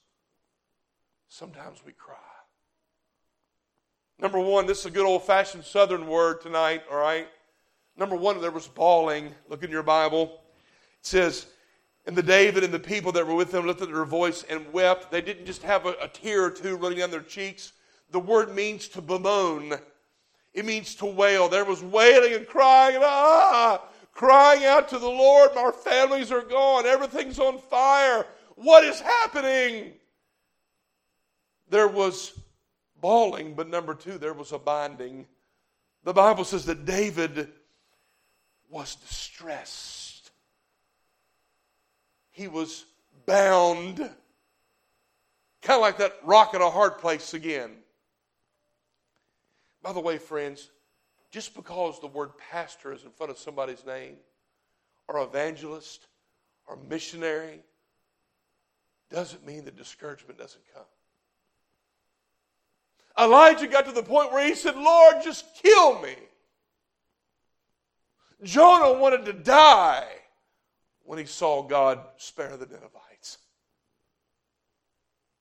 [1.29, 2.17] Sometimes we cry.
[4.19, 7.29] Number one, this is a good old fashioned southern word tonight, all right?
[7.97, 9.33] Number one, there was bawling.
[9.49, 10.41] Look in your Bible.
[11.01, 11.47] It says,
[12.07, 15.13] and the David and the people that were with them lifted their voice and wept.
[15.13, 17.75] They didn't just have a, a tear or two running down their cheeks.
[18.11, 19.75] The word means to bemoan.
[20.55, 21.49] It means to wail.
[21.49, 25.51] There was wailing and crying and ah, crying out to the Lord.
[25.57, 26.87] Our families are gone.
[26.87, 28.27] Everything's on fire.
[28.57, 29.93] What is happening?
[31.71, 32.33] There was
[33.01, 35.27] bawling, but number two, there was a binding.
[36.05, 37.49] The Bible says that David
[38.71, 40.09] was distressed
[42.39, 42.85] he was
[43.27, 43.99] bound.
[43.99, 44.15] Kind
[45.77, 47.73] of like that rock in a hard place again.
[49.89, 50.69] By the way, friends,
[51.31, 54.17] just because the word pastor is in front of somebody's name,
[55.09, 56.09] or evangelist,
[56.67, 57.61] or missionary,
[59.11, 60.85] doesn't mean that discouragement doesn't come.
[63.19, 66.17] Elijah got to the point where he said, Lord, just kill me.
[68.43, 70.07] Jonah wanted to die
[71.05, 73.39] when he saw God spare the Ninevites.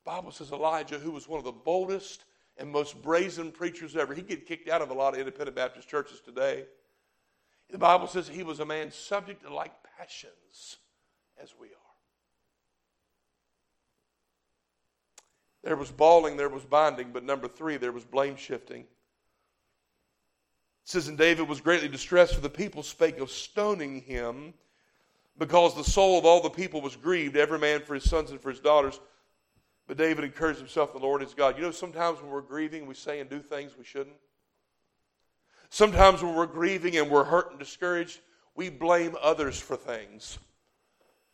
[0.06, 2.24] Bible says Elijah, who was one of the boldest
[2.58, 5.88] and most brazen preachers ever, he get kicked out of a lot of independent Baptist
[5.88, 6.65] churches today.
[7.70, 10.78] The Bible says he was a man subject to like passions
[11.41, 11.74] as we are.
[15.63, 18.82] There was bawling, there was binding, but number three, there was blame shifting.
[18.82, 18.88] It
[20.86, 24.54] says, And David was greatly distressed, for the people spake of stoning him
[25.38, 28.39] because the soul of all the people was grieved, every man for his sons and
[28.39, 29.00] for his daughters.
[29.88, 31.58] But David encouraged himself the Lord his God.
[31.58, 34.17] You know, sometimes when we're grieving, we say and do things we shouldn't.
[35.69, 38.19] Sometimes when we're grieving and we're hurt and discouraged,
[38.56, 40.39] we blame others for things.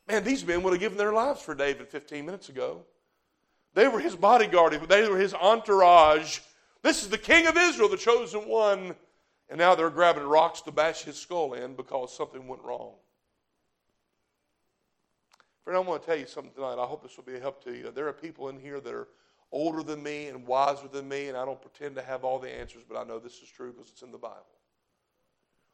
[0.07, 2.83] Man, these men would have given their lives for David 15 minutes ago.
[3.73, 6.39] They were his bodyguard, they were his entourage.
[6.83, 8.95] This is the king of Israel, the chosen one.
[9.49, 12.93] And now they're grabbing rocks to bash his skull in because something went wrong.
[15.63, 16.82] Friend, I want to tell you something tonight.
[16.82, 17.89] I hope this will be a help to you.
[17.91, 19.08] There are people in here that are
[19.52, 22.49] older than me and wiser than me, and I don't pretend to have all the
[22.49, 24.43] answers, but I know this is true because it's in the Bible.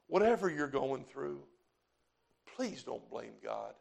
[0.07, 1.41] Whatever you're going through,
[2.55, 3.73] please don't blame God.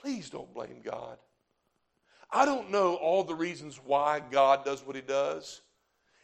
[0.00, 1.18] Please don't blame God.
[2.30, 5.60] I don't know all the reasons why God does what He does,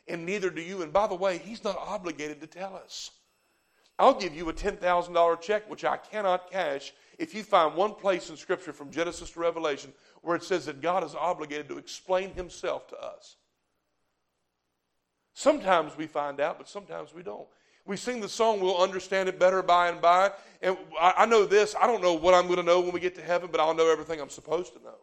[0.06, 0.82] and neither do you.
[0.82, 3.10] And by the way, He's not obligated to tell us.
[3.98, 8.30] I'll give you a $10,000 check, which I cannot cash, if you find one place
[8.30, 12.32] in Scripture from Genesis to Revelation where it says that God is obligated to explain
[12.34, 13.36] Himself to us.
[15.34, 17.46] Sometimes we find out, but sometimes we don't.
[17.86, 20.32] We sing the song, we'll understand it better by and by.
[20.62, 23.14] And I know this, I don't know what I'm going to know when we get
[23.16, 24.96] to heaven, but I'll know everything I'm supposed to know.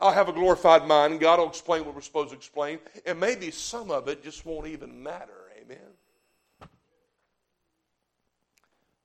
[0.00, 3.20] I'll have a glorified mind, and God will explain what we're supposed to explain, and
[3.20, 5.50] maybe some of it just won't even matter.
[5.62, 5.78] Amen.
[6.60, 6.68] The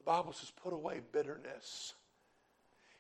[0.05, 1.93] Bible says, put away bitterness.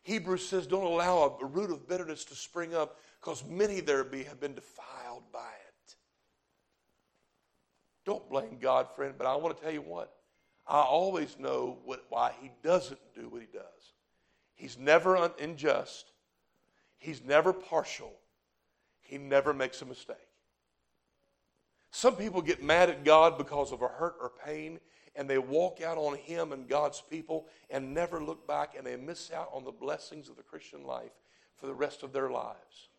[0.05, 4.23] Hebrews says, don't allow a root of bitterness to spring up, because many there be
[4.25, 5.95] have been defiled by it.
[8.05, 10.13] Don't blame God, friend, but I want to tell you what.
[10.67, 13.93] I always know what, why He doesn't do what He does.
[14.53, 16.11] He's never unjust.
[16.99, 18.13] He's never partial.
[19.01, 20.17] He never makes a mistake.
[21.89, 24.79] Some people get mad at God because of a hurt or pain,
[25.15, 28.95] and they walk out on Him and God's people and never look back, and they
[28.95, 31.11] miss out on the blessings of the Christian life
[31.55, 32.89] for the rest of their lives.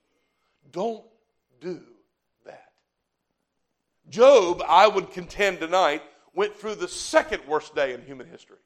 [0.73, 1.05] Don't
[1.61, 1.81] do
[2.45, 2.73] that.
[4.09, 6.03] Job, I would contend tonight,
[6.35, 8.59] went through the second worst day in human history.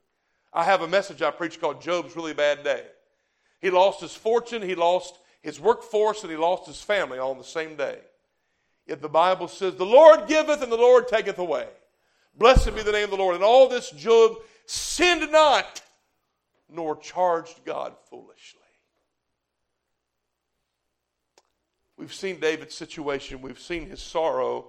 [0.53, 2.85] I have a message I preach called Job's Really Bad Day.
[3.61, 7.39] He lost his fortune, he lost his workforce and he lost his family all on
[7.39, 7.99] the same day.
[8.87, 11.69] Yet the Bible says, The Lord giveth and the Lord taketh away.
[12.37, 13.35] Blessed be the name of the Lord.
[13.35, 15.83] And all this Job sinned not,
[16.69, 18.61] nor charged God foolishly.
[21.97, 24.69] We've seen David's situation, we've seen his sorrow.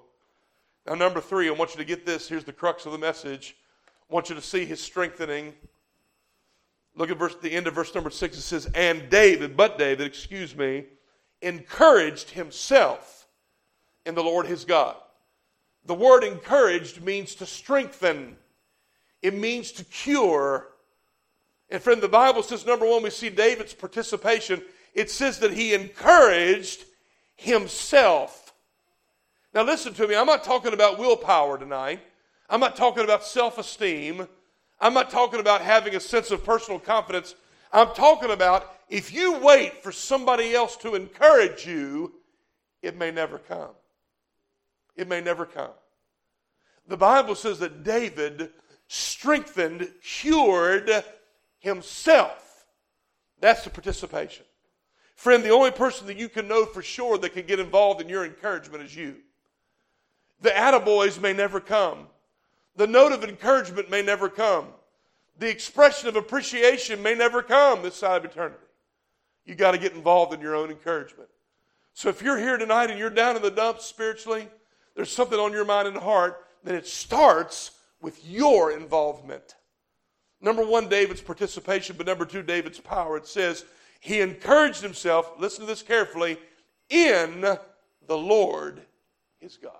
[0.85, 2.27] Now, number three, I want you to get this.
[2.27, 3.55] Here's the crux of the message.
[4.09, 5.53] I want you to see his strengthening.
[6.95, 8.37] Look at verse, the end of verse number six.
[8.37, 10.85] It says, And David, but David, excuse me,
[11.41, 13.27] encouraged himself
[14.05, 14.97] in the Lord his God.
[15.85, 18.37] The word encouraged means to strengthen,
[19.21, 20.67] it means to cure.
[21.69, 24.61] And friend, the Bible says, number one, we see David's participation.
[24.93, 26.83] It says that he encouraged
[27.35, 28.53] himself.
[29.53, 30.15] Now, listen to me.
[30.15, 32.01] I'm not talking about willpower tonight.
[32.49, 34.27] I'm not talking about self esteem.
[34.79, 37.35] I'm not talking about having a sense of personal confidence.
[37.71, 42.13] I'm talking about if you wait for somebody else to encourage you,
[42.81, 43.69] it may never come.
[44.95, 45.71] It may never come.
[46.87, 48.49] The Bible says that David
[48.87, 50.91] strengthened, cured
[51.59, 52.65] himself.
[53.39, 54.45] That's the participation.
[55.15, 58.09] Friend, the only person that you can know for sure that can get involved in
[58.09, 59.17] your encouragement is you.
[60.41, 62.07] The attaboys may never come.
[62.75, 64.67] The note of encouragement may never come.
[65.37, 68.65] The expression of appreciation may never come this side of eternity.
[69.45, 71.29] You got to get involved in your own encouragement.
[71.93, 74.47] So if you're here tonight and you're down in the dumps spiritually,
[75.01, 77.71] there's something on your mind and heart, then it starts
[78.03, 79.55] with your involvement.
[80.41, 83.17] Number one, David's participation, but number two, David's power.
[83.17, 83.65] It says
[83.99, 86.37] he encouraged himself, listen to this carefully,
[86.91, 88.83] in the Lord
[89.39, 89.73] his God.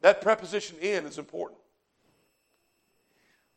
[0.00, 1.60] That preposition in is important.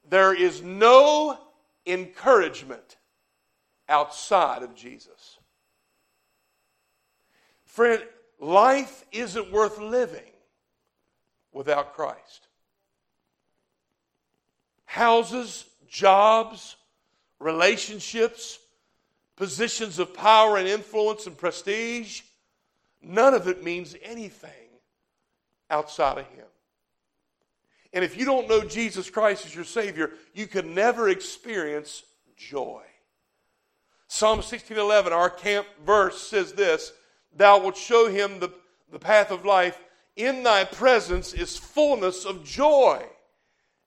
[0.09, 1.39] There is no
[1.85, 2.97] encouragement
[3.87, 5.39] outside of Jesus.
[7.63, 8.03] Friend,
[8.39, 10.21] life isn't worth living
[11.51, 12.47] without Christ.
[14.85, 16.75] Houses, jobs,
[17.39, 18.59] relationships,
[19.35, 22.21] positions of power and influence and prestige,
[23.01, 24.51] none of it means anything
[25.69, 26.45] outside of Him.
[27.93, 32.03] And if you don't know Jesus Christ as your Savior, you can never experience
[32.35, 32.83] joy.
[34.07, 36.91] Psalm 16:11, our camp verse says this,
[37.35, 38.51] Thou wilt show him the,
[38.91, 39.81] the path of life.
[40.15, 43.05] In thy presence is fullness of joy.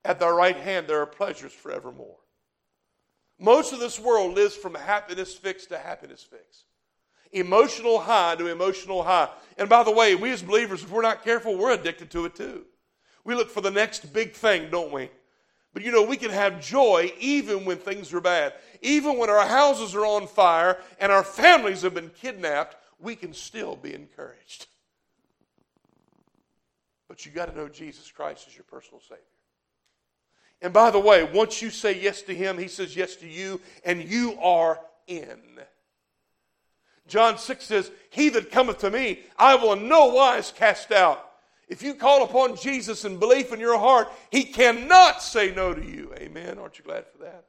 [0.05, 2.17] At thy right hand there are pleasures forevermore.
[3.39, 6.65] Most of this world lives from happiness fix to happiness fix.
[7.33, 9.29] Emotional high to emotional high.
[9.57, 12.35] And by the way, we as believers, if we're not careful, we're addicted to it
[12.35, 12.65] too.
[13.25, 15.11] We look for the next big thing, don't we?
[15.75, 18.55] But you know, we can have joy even when things are bad.
[18.81, 23.33] Even when our houses are on fire and our families have been kidnapped, we can
[23.33, 24.67] still be encouraged.
[27.09, 29.23] But you got to know Jesus Christ as your personal Savior.
[30.61, 33.61] And by the way, once you say yes to Him, He says yes to you,
[33.85, 35.41] and you are in.
[37.07, 41.25] John 6 says, He that cometh to me, I will in no wise cast out.
[41.69, 45.85] If you call upon Jesus in belief in your heart, He cannot say no to
[45.85, 46.13] you.
[46.17, 46.59] Amen.
[46.59, 47.45] Aren't you glad for that?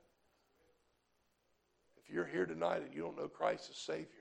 [2.04, 4.19] If you're here tonight and you don't know Christ as Savior,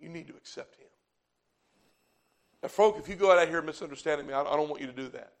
[0.00, 0.86] you need to accept Him.
[2.62, 5.08] Now, folk, if you go out here misunderstanding me, I don't want you to do
[5.10, 5.32] that.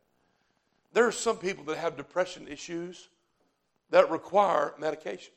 [0.92, 3.08] There are some people that have depression issues
[3.90, 5.32] that require medication.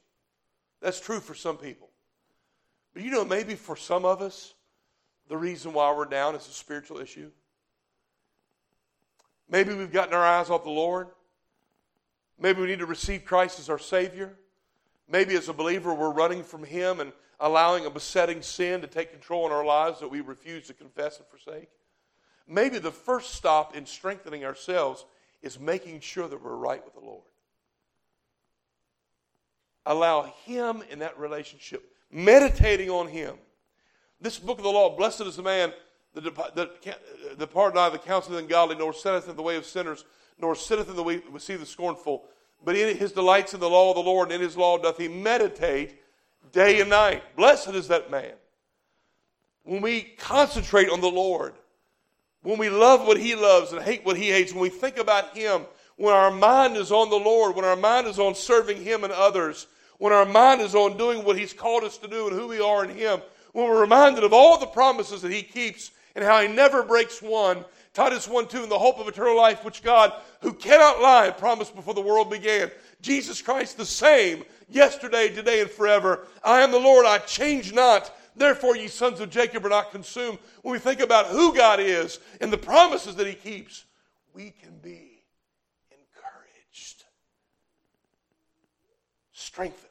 [0.81, 1.89] That's true for some people.
[2.93, 4.53] But you know, maybe for some of us,
[5.27, 7.31] the reason why we're down is a spiritual issue.
[9.49, 11.07] Maybe we've gotten our eyes off the Lord.
[12.39, 14.33] Maybe we need to receive Christ as our Savior.
[15.09, 17.11] Maybe as a believer, we're running from Him and
[17.43, 21.17] allowing a besetting sin to take control in our lives that we refuse to confess
[21.17, 21.67] and forsake.
[22.47, 25.05] Maybe the first stop in strengthening ourselves
[25.41, 27.25] is making sure that we're right with the Lord.
[29.85, 33.35] Allow Him in that relationship, meditating on Him.
[34.21, 35.73] This book of the law, blessed is the man
[36.13, 36.23] that
[37.37, 40.05] depart not of the counsel of the ungodly, nor sitteth in the way of sinners,
[40.39, 42.23] nor sitteth in the way of the scornful.
[42.63, 44.97] But in his delights in the law of the Lord, and in his law doth
[44.97, 45.99] he meditate
[46.51, 47.23] day and night.
[47.35, 48.33] Blessed is that man.
[49.63, 51.53] When we concentrate on the Lord,
[52.41, 55.35] when we love what he loves and hate what he hates, when we think about
[55.35, 55.65] him,
[55.95, 59.13] when our mind is on the Lord, when our mind is on serving him and
[59.13, 59.67] others,
[59.99, 62.59] when our mind is on doing what he's called us to do and who we
[62.59, 63.21] are in him,
[63.53, 67.21] when we're reminded of all the promises that he keeps and how he never breaks
[67.21, 67.63] one,
[67.93, 71.75] Titus 1 2, in the hope of eternal life, which God, who cannot lie, promised
[71.75, 72.71] before the world began.
[73.03, 76.25] Jesus Christ the same, yesterday, today, and forever.
[76.43, 78.11] I am the Lord, I change not.
[78.35, 80.39] Therefore, ye sons of Jacob are not consumed.
[80.63, 83.85] When we think about who God is and the promises that He keeps,
[84.33, 85.21] we can be
[85.91, 87.03] encouraged,
[89.33, 89.89] strengthened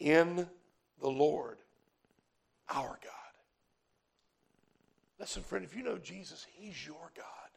[0.00, 0.46] in
[1.00, 1.58] the Lord
[2.68, 3.10] our God.
[5.20, 7.50] Listen, friend, if you know Jesus, He's your God,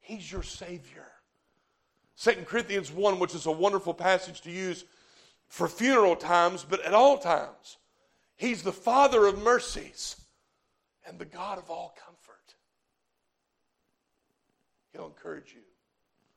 [0.00, 1.06] He's your Savior.
[2.22, 4.84] 2 Corinthians 1, which is a wonderful passage to use
[5.48, 7.76] for funeral times, but at all times.
[8.36, 10.16] He's the Father of mercies
[11.06, 12.54] and the God of all comfort.
[14.92, 15.62] He'll encourage you.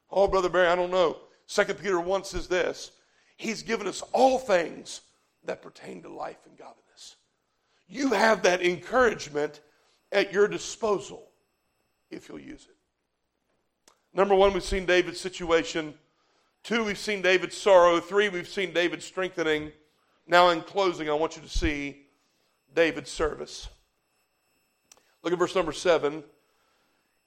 [0.10, 1.18] Oh, Brother Barry, I don't know.
[1.48, 2.92] 2 Peter 1 says this
[3.38, 5.02] He's given us all things
[5.46, 7.16] that pertain to life and godliness.
[7.88, 9.62] You have that encouragement
[10.12, 11.28] at your disposal
[12.10, 12.76] if you'll use it.
[14.14, 15.94] Number one, we've seen David's situation.
[16.64, 18.00] Two, we've seen David's sorrow.
[18.00, 19.72] Three, we've seen David's strengthening.
[20.28, 22.06] Now, in closing, I want you to see
[22.76, 23.70] David's service.
[25.24, 26.24] Look at verse number seven.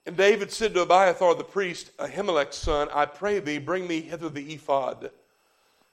[0.05, 4.29] And David said to Abiathar the priest, Ahimelech's son, I pray thee, bring me hither
[4.29, 5.09] the ephod.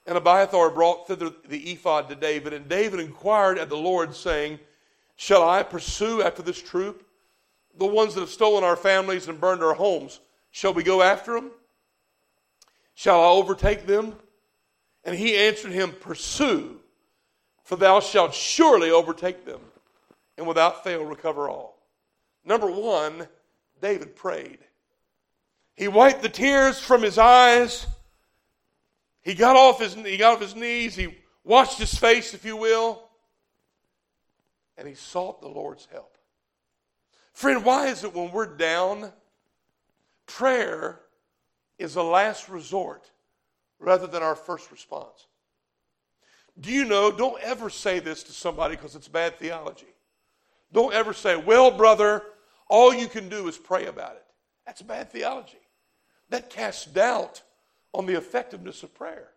[0.06, 2.52] And Abiathar brought thither the ephod to David.
[2.52, 4.58] And David inquired at the Lord, saying,
[5.16, 7.06] Shall I pursue after this troop?
[7.78, 10.20] The ones that have stolen our families and burned our homes.
[10.52, 11.50] Shall we go after them?
[12.94, 14.14] Shall I overtake them?
[15.04, 16.78] And he answered him, Pursue,
[17.64, 19.60] for thou shalt surely overtake them,
[20.38, 21.82] and without fail recover all.
[22.44, 23.26] Number one,
[23.80, 24.60] David prayed.
[25.74, 27.86] He wiped the tears from his eyes.
[29.22, 30.94] He got off his, he got off his knees.
[30.94, 33.08] He washed his face, if you will
[34.76, 36.16] and he sought the Lord's help.
[37.32, 39.12] Friend, why is it when we're down,
[40.26, 41.00] prayer
[41.78, 43.10] is a last resort
[43.78, 45.26] rather than our first response?
[46.60, 49.86] Do you know, don't ever say this to somebody because it's bad theology.
[50.72, 52.22] Don't ever say, well, brother,
[52.68, 54.24] all you can do is pray about it.
[54.66, 55.58] That's bad theology.
[56.30, 57.42] That casts doubt
[57.92, 59.28] on the effectiveness of prayer.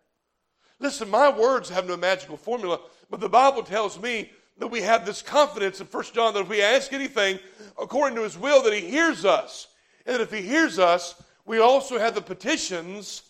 [0.78, 2.80] Listen, my words have no magical formula,
[3.10, 6.48] but the Bible tells me that we have this confidence in 1 John that if
[6.48, 7.38] we ask anything
[7.78, 9.68] according to his will, that he hears us.
[10.06, 13.22] And that if he hears us, we also have the petitions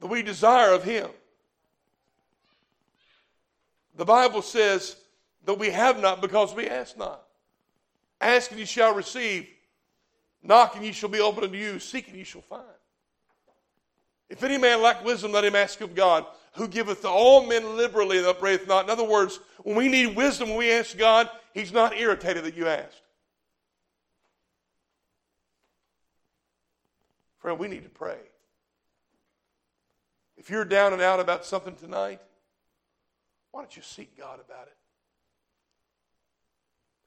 [0.00, 1.08] that we desire of him.
[3.96, 4.96] The Bible says
[5.44, 7.22] that we have not because we ask not.
[8.20, 9.48] Ask and you shall receive.
[10.42, 11.78] Knock and ye shall be opened unto you.
[11.78, 12.64] Seek and ye shall find.
[14.30, 17.76] If any man lack wisdom, let him ask of God who giveth to all men
[17.76, 18.84] liberally and upbraideth not.
[18.84, 22.56] In other words, when we need wisdom, when we ask God, He's not irritated that
[22.56, 22.99] you asked.
[27.40, 28.18] Friend, we need to pray.
[30.36, 32.20] If you're down and out about something tonight,
[33.50, 34.76] why don't you seek God about it?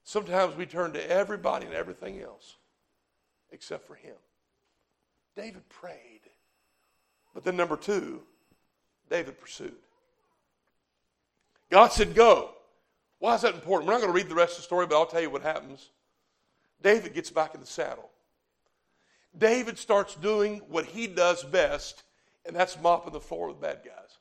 [0.04, 2.56] Sometimes we turn to everybody and everything else
[3.50, 4.16] except for Him.
[5.36, 6.20] David prayed.
[7.32, 8.22] But then, number two,
[9.10, 9.74] David pursued.
[11.70, 12.50] God said, Go.
[13.18, 13.88] Why is that important?
[13.88, 15.42] We're not going to read the rest of the story, but I'll tell you what
[15.42, 15.88] happens.
[16.82, 18.10] David gets back in the saddle.
[19.36, 22.04] David starts doing what he does best,
[22.46, 24.18] and that's mopping the floor with bad guys.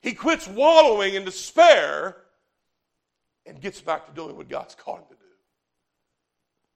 [0.00, 2.16] He quits wallowing in despair
[3.46, 5.20] and gets back to doing what God's called him to do.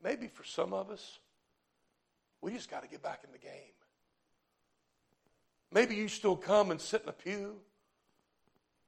[0.03, 1.18] maybe for some of us,
[2.41, 3.74] we just got to get back in the game.
[5.72, 7.57] Maybe you still come and sit in a pew,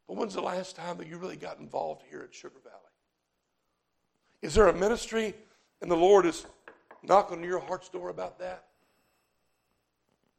[0.09, 2.77] but when's the last time that you really got involved here at Sugar Valley?
[4.43, 5.35] Is there a ministry
[5.83, 6.47] and the Lord is
[7.03, 8.65] knocking on your heart's door about that?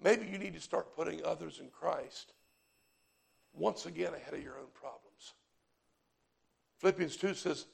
[0.03, 2.33] Maybe you need to start putting others in Christ
[3.53, 5.33] once again ahead of your own problems.
[6.79, 7.65] Philippians 2 says,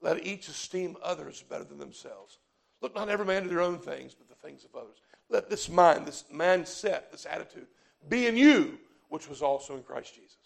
[0.00, 2.38] Let each esteem others better than themselves.
[2.80, 5.00] Look not every man to their own things, but the things of others.
[5.28, 7.66] Let this mind, this mindset, this attitude
[8.08, 8.78] be in you,
[9.08, 10.36] which was also in Christ Jesus.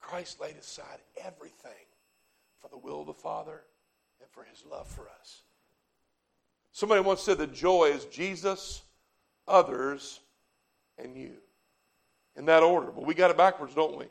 [0.00, 1.86] Christ laid aside everything
[2.60, 3.62] for the will of the Father
[4.20, 5.42] and for his love for us.
[6.74, 8.82] Somebody once said that joy is Jesus,
[9.46, 10.18] others,
[10.98, 11.34] and you.
[12.34, 12.90] In that order.
[12.90, 14.06] But we got it backwards, don't we?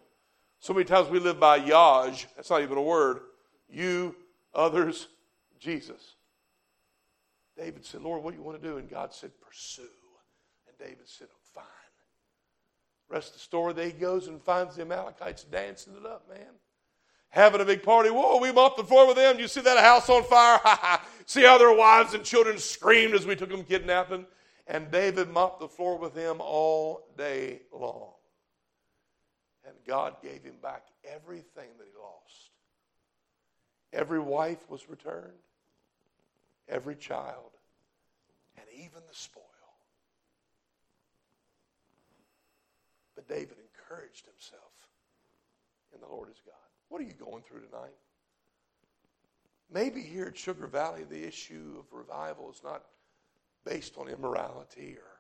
[0.60, 2.26] So many times we live by Yaj.
[2.38, 3.20] That's not even a word.
[3.68, 4.16] You,
[4.56, 5.10] others,
[5.60, 6.16] Jesus.
[7.58, 8.78] David said, Lord, what do you want to do?
[8.78, 9.82] And God said, pursue.
[10.70, 11.66] And David said, I'm fine.
[13.10, 16.48] Rest of the story, there he goes and finds the Amalekites dancing it up, man.
[17.34, 18.12] Having a big party.
[18.12, 19.40] Whoa, we mopped the floor with them.
[19.40, 20.60] You see that house on fire?
[20.62, 21.06] Ha ha.
[21.26, 24.28] See how their wives and children screamed as we took them kidnapping?
[24.68, 28.12] And David mopped the floor with them all day long.
[29.66, 32.52] And God gave him back everything that he lost.
[33.92, 35.34] Every wife was returned,
[36.70, 37.50] every child,
[38.58, 39.44] and even the spoil.
[43.16, 44.72] But David encouraged himself
[45.96, 46.63] in the Lord his God.
[46.94, 47.96] What are you going through tonight?
[49.74, 52.84] Maybe here at Sugar Valley, the issue of revival is not
[53.66, 55.20] based on immorality or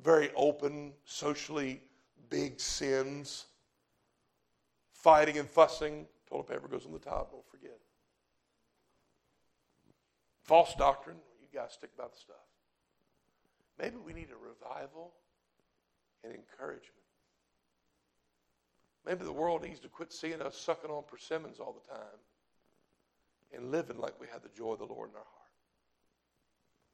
[0.00, 1.82] very open, socially
[2.30, 3.46] big sins,
[4.92, 6.06] fighting and fussing.
[6.28, 7.80] Toilet paper goes on the top, don't forget.
[10.44, 12.36] False doctrine, you guys stick about the stuff.
[13.80, 15.12] Maybe we need a revival
[16.22, 17.01] and encouragement.
[19.06, 22.18] Maybe the world needs to quit seeing us sucking on persimmons all the time
[23.52, 25.42] and living like we have the joy of the Lord in our heart.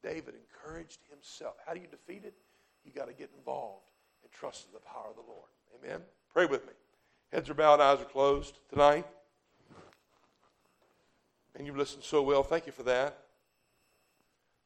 [0.02, 1.54] David encouraged himself.
[1.66, 2.34] How do you defeat it?
[2.84, 3.90] You got to get involved
[4.22, 5.48] and trust in the power of the Lord.
[5.78, 6.00] Amen.
[6.32, 6.72] Pray with me.
[7.32, 9.06] Heads are bowed, eyes are closed tonight.
[11.54, 12.42] And you've listened so well.
[12.42, 13.18] Thank you for that.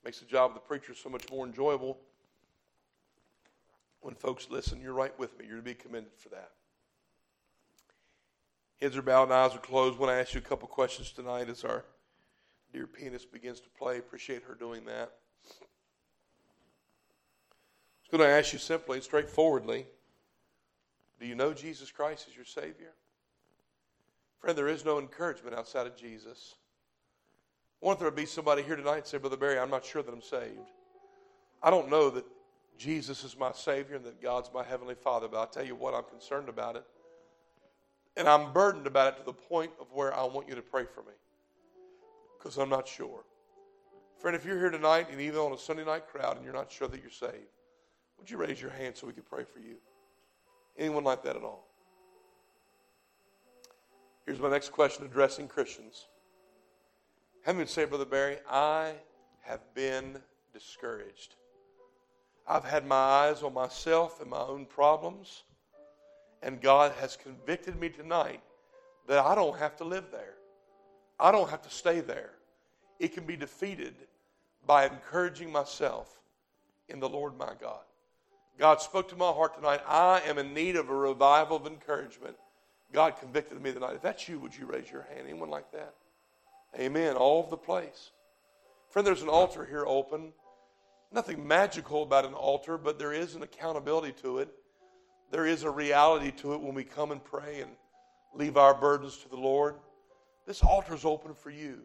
[0.05, 1.99] Makes the job of the preacher so much more enjoyable.
[4.01, 5.47] When folks listen, you're right with me.
[5.47, 6.51] You're to be commended for that.
[8.83, 9.97] Heads are bowed and eyes are closed.
[9.97, 11.85] I want to ask you a couple questions tonight as our
[12.73, 13.99] dear pianist begins to play.
[13.99, 15.13] Appreciate her doing that.
[18.13, 19.87] I'm going to ask you simply and straightforwardly
[21.21, 22.93] do you know Jesus Christ as your Savior?
[24.41, 26.57] Friend, there is no encouragement outside of Jesus.
[27.81, 30.03] I want there to be somebody here tonight and say, Brother Barry, I'm not sure
[30.03, 30.73] that I'm saved.
[31.63, 32.25] I don't know that
[32.77, 35.95] Jesus is my Savior and that God's my Heavenly Father, but I'll tell you what,
[35.95, 36.85] I'm concerned about it.
[38.17, 40.85] And I'm burdened about it to the point of where I want you to pray
[40.85, 41.15] for me
[42.39, 43.25] because I'm not sure.
[44.19, 46.71] Friend, if you're here tonight and even on a Sunday night crowd and you're not
[46.71, 47.59] sure that you're saved,
[48.19, 49.77] would you raise your hand so we could pray for you?
[50.79, 51.67] Anyone like that at all?
[54.27, 56.07] Here's my next question addressing Christians.
[57.45, 58.93] Have me say, Brother Barry, I
[59.41, 60.21] have been
[60.53, 61.35] discouraged.
[62.47, 65.43] I've had my eyes on myself and my own problems,
[66.43, 68.41] and God has convicted me tonight
[69.07, 70.35] that I don't have to live there.
[71.19, 72.31] I don't have to stay there.
[72.99, 73.95] It can be defeated
[74.67, 76.21] by encouraging myself
[76.89, 77.81] in the Lord my God.
[78.59, 79.81] God spoke to my heart tonight.
[79.87, 82.37] I am in need of a revival of encouragement.
[82.93, 83.95] God convicted me tonight.
[83.95, 85.27] If that's you, would you raise your hand?
[85.29, 85.95] Anyone like that?
[86.79, 87.17] Amen.
[87.17, 88.11] All over the place.
[88.91, 90.33] Friend, there's an altar here open.
[91.11, 94.51] Nothing magical about an altar, but there is an accountability to it.
[95.33, 97.71] There is a reality to it when we come and pray and
[98.35, 99.77] leave our burdens to the Lord.
[100.47, 101.79] This altar is open for you.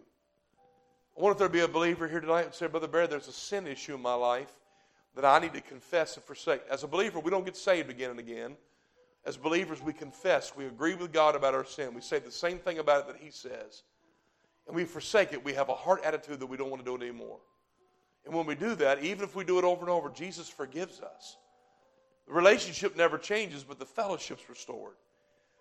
[1.18, 3.34] I wonder if there'd be a believer here tonight and say, Brother Bear, there's a
[3.34, 4.52] sin issue in my life
[5.16, 6.62] that I need to confess and forsake.
[6.70, 8.58] As a believer, we don't get saved again and again.
[9.26, 10.54] As believers, we confess.
[10.54, 11.94] We agree with God about our sin.
[11.94, 13.84] We say the same thing about it that He says.
[14.68, 15.44] And we forsake it.
[15.44, 17.40] We have a heart attitude that we don't want to do it anymore.
[18.26, 21.00] And when we do that, even if we do it over and over, Jesus forgives
[21.00, 21.38] us.
[22.28, 24.96] The relationship never changes, but the fellowship's restored.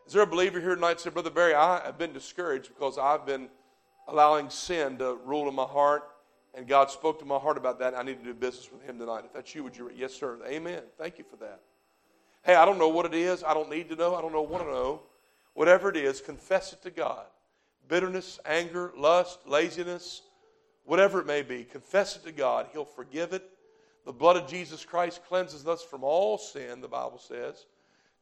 [0.06, 3.24] Is there a believer here tonight said, Brother Barry, I have been discouraged because I've
[3.26, 3.48] been
[4.08, 6.04] allowing sin to rule in my heart?
[6.54, 7.94] And God spoke to my heart about that.
[7.94, 9.24] I need to do business with Him tonight.
[9.26, 9.90] If that's you, would you?
[9.94, 10.38] Yes, sir.
[10.48, 10.82] Amen.
[10.98, 11.60] Thank you for that.
[12.42, 13.44] Hey, I don't know what it is.
[13.44, 14.14] I don't need to know.
[14.14, 15.02] I don't know what to know.
[15.54, 17.26] Whatever it is, confess it to God.
[17.88, 20.22] bitterness, anger, lust, laziness,
[20.84, 22.68] whatever it may be, confess it to God.
[22.72, 23.50] He'll forgive it.
[24.06, 27.66] The blood of Jesus Christ cleanses us from all sin, the Bible says.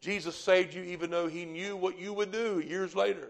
[0.00, 3.28] Jesus saved you even though he knew what you would do years later.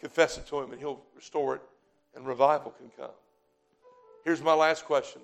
[0.00, 1.62] Confess it to him and he'll restore it
[2.14, 3.14] and revival can come.
[4.24, 5.20] Here's my last question.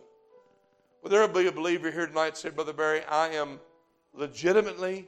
[1.03, 3.61] Will there be a believer here tonight say, Brother Barry, I am
[4.15, 5.07] legitimately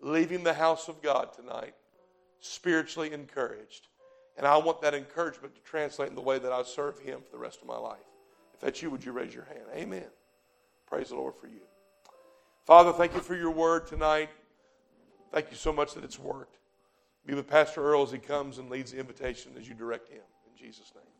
[0.00, 1.74] leaving the house of God tonight,
[2.40, 3.88] spiritually encouraged.
[4.38, 7.32] And I want that encouragement to translate in the way that I serve Him for
[7.32, 7.98] the rest of my life.
[8.56, 9.66] If that's you, would you raise your hand?
[9.74, 10.06] Amen.
[10.86, 11.60] Praise the Lord for you.
[12.64, 14.30] Father, thank you for your word tonight.
[15.30, 16.56] Thank you so much that it's worked.
[17.26, 20.22] Be with Pastor Earl as he comes and leads the invitation as you direct him.
[20.50, 21.15] In Jesus' name.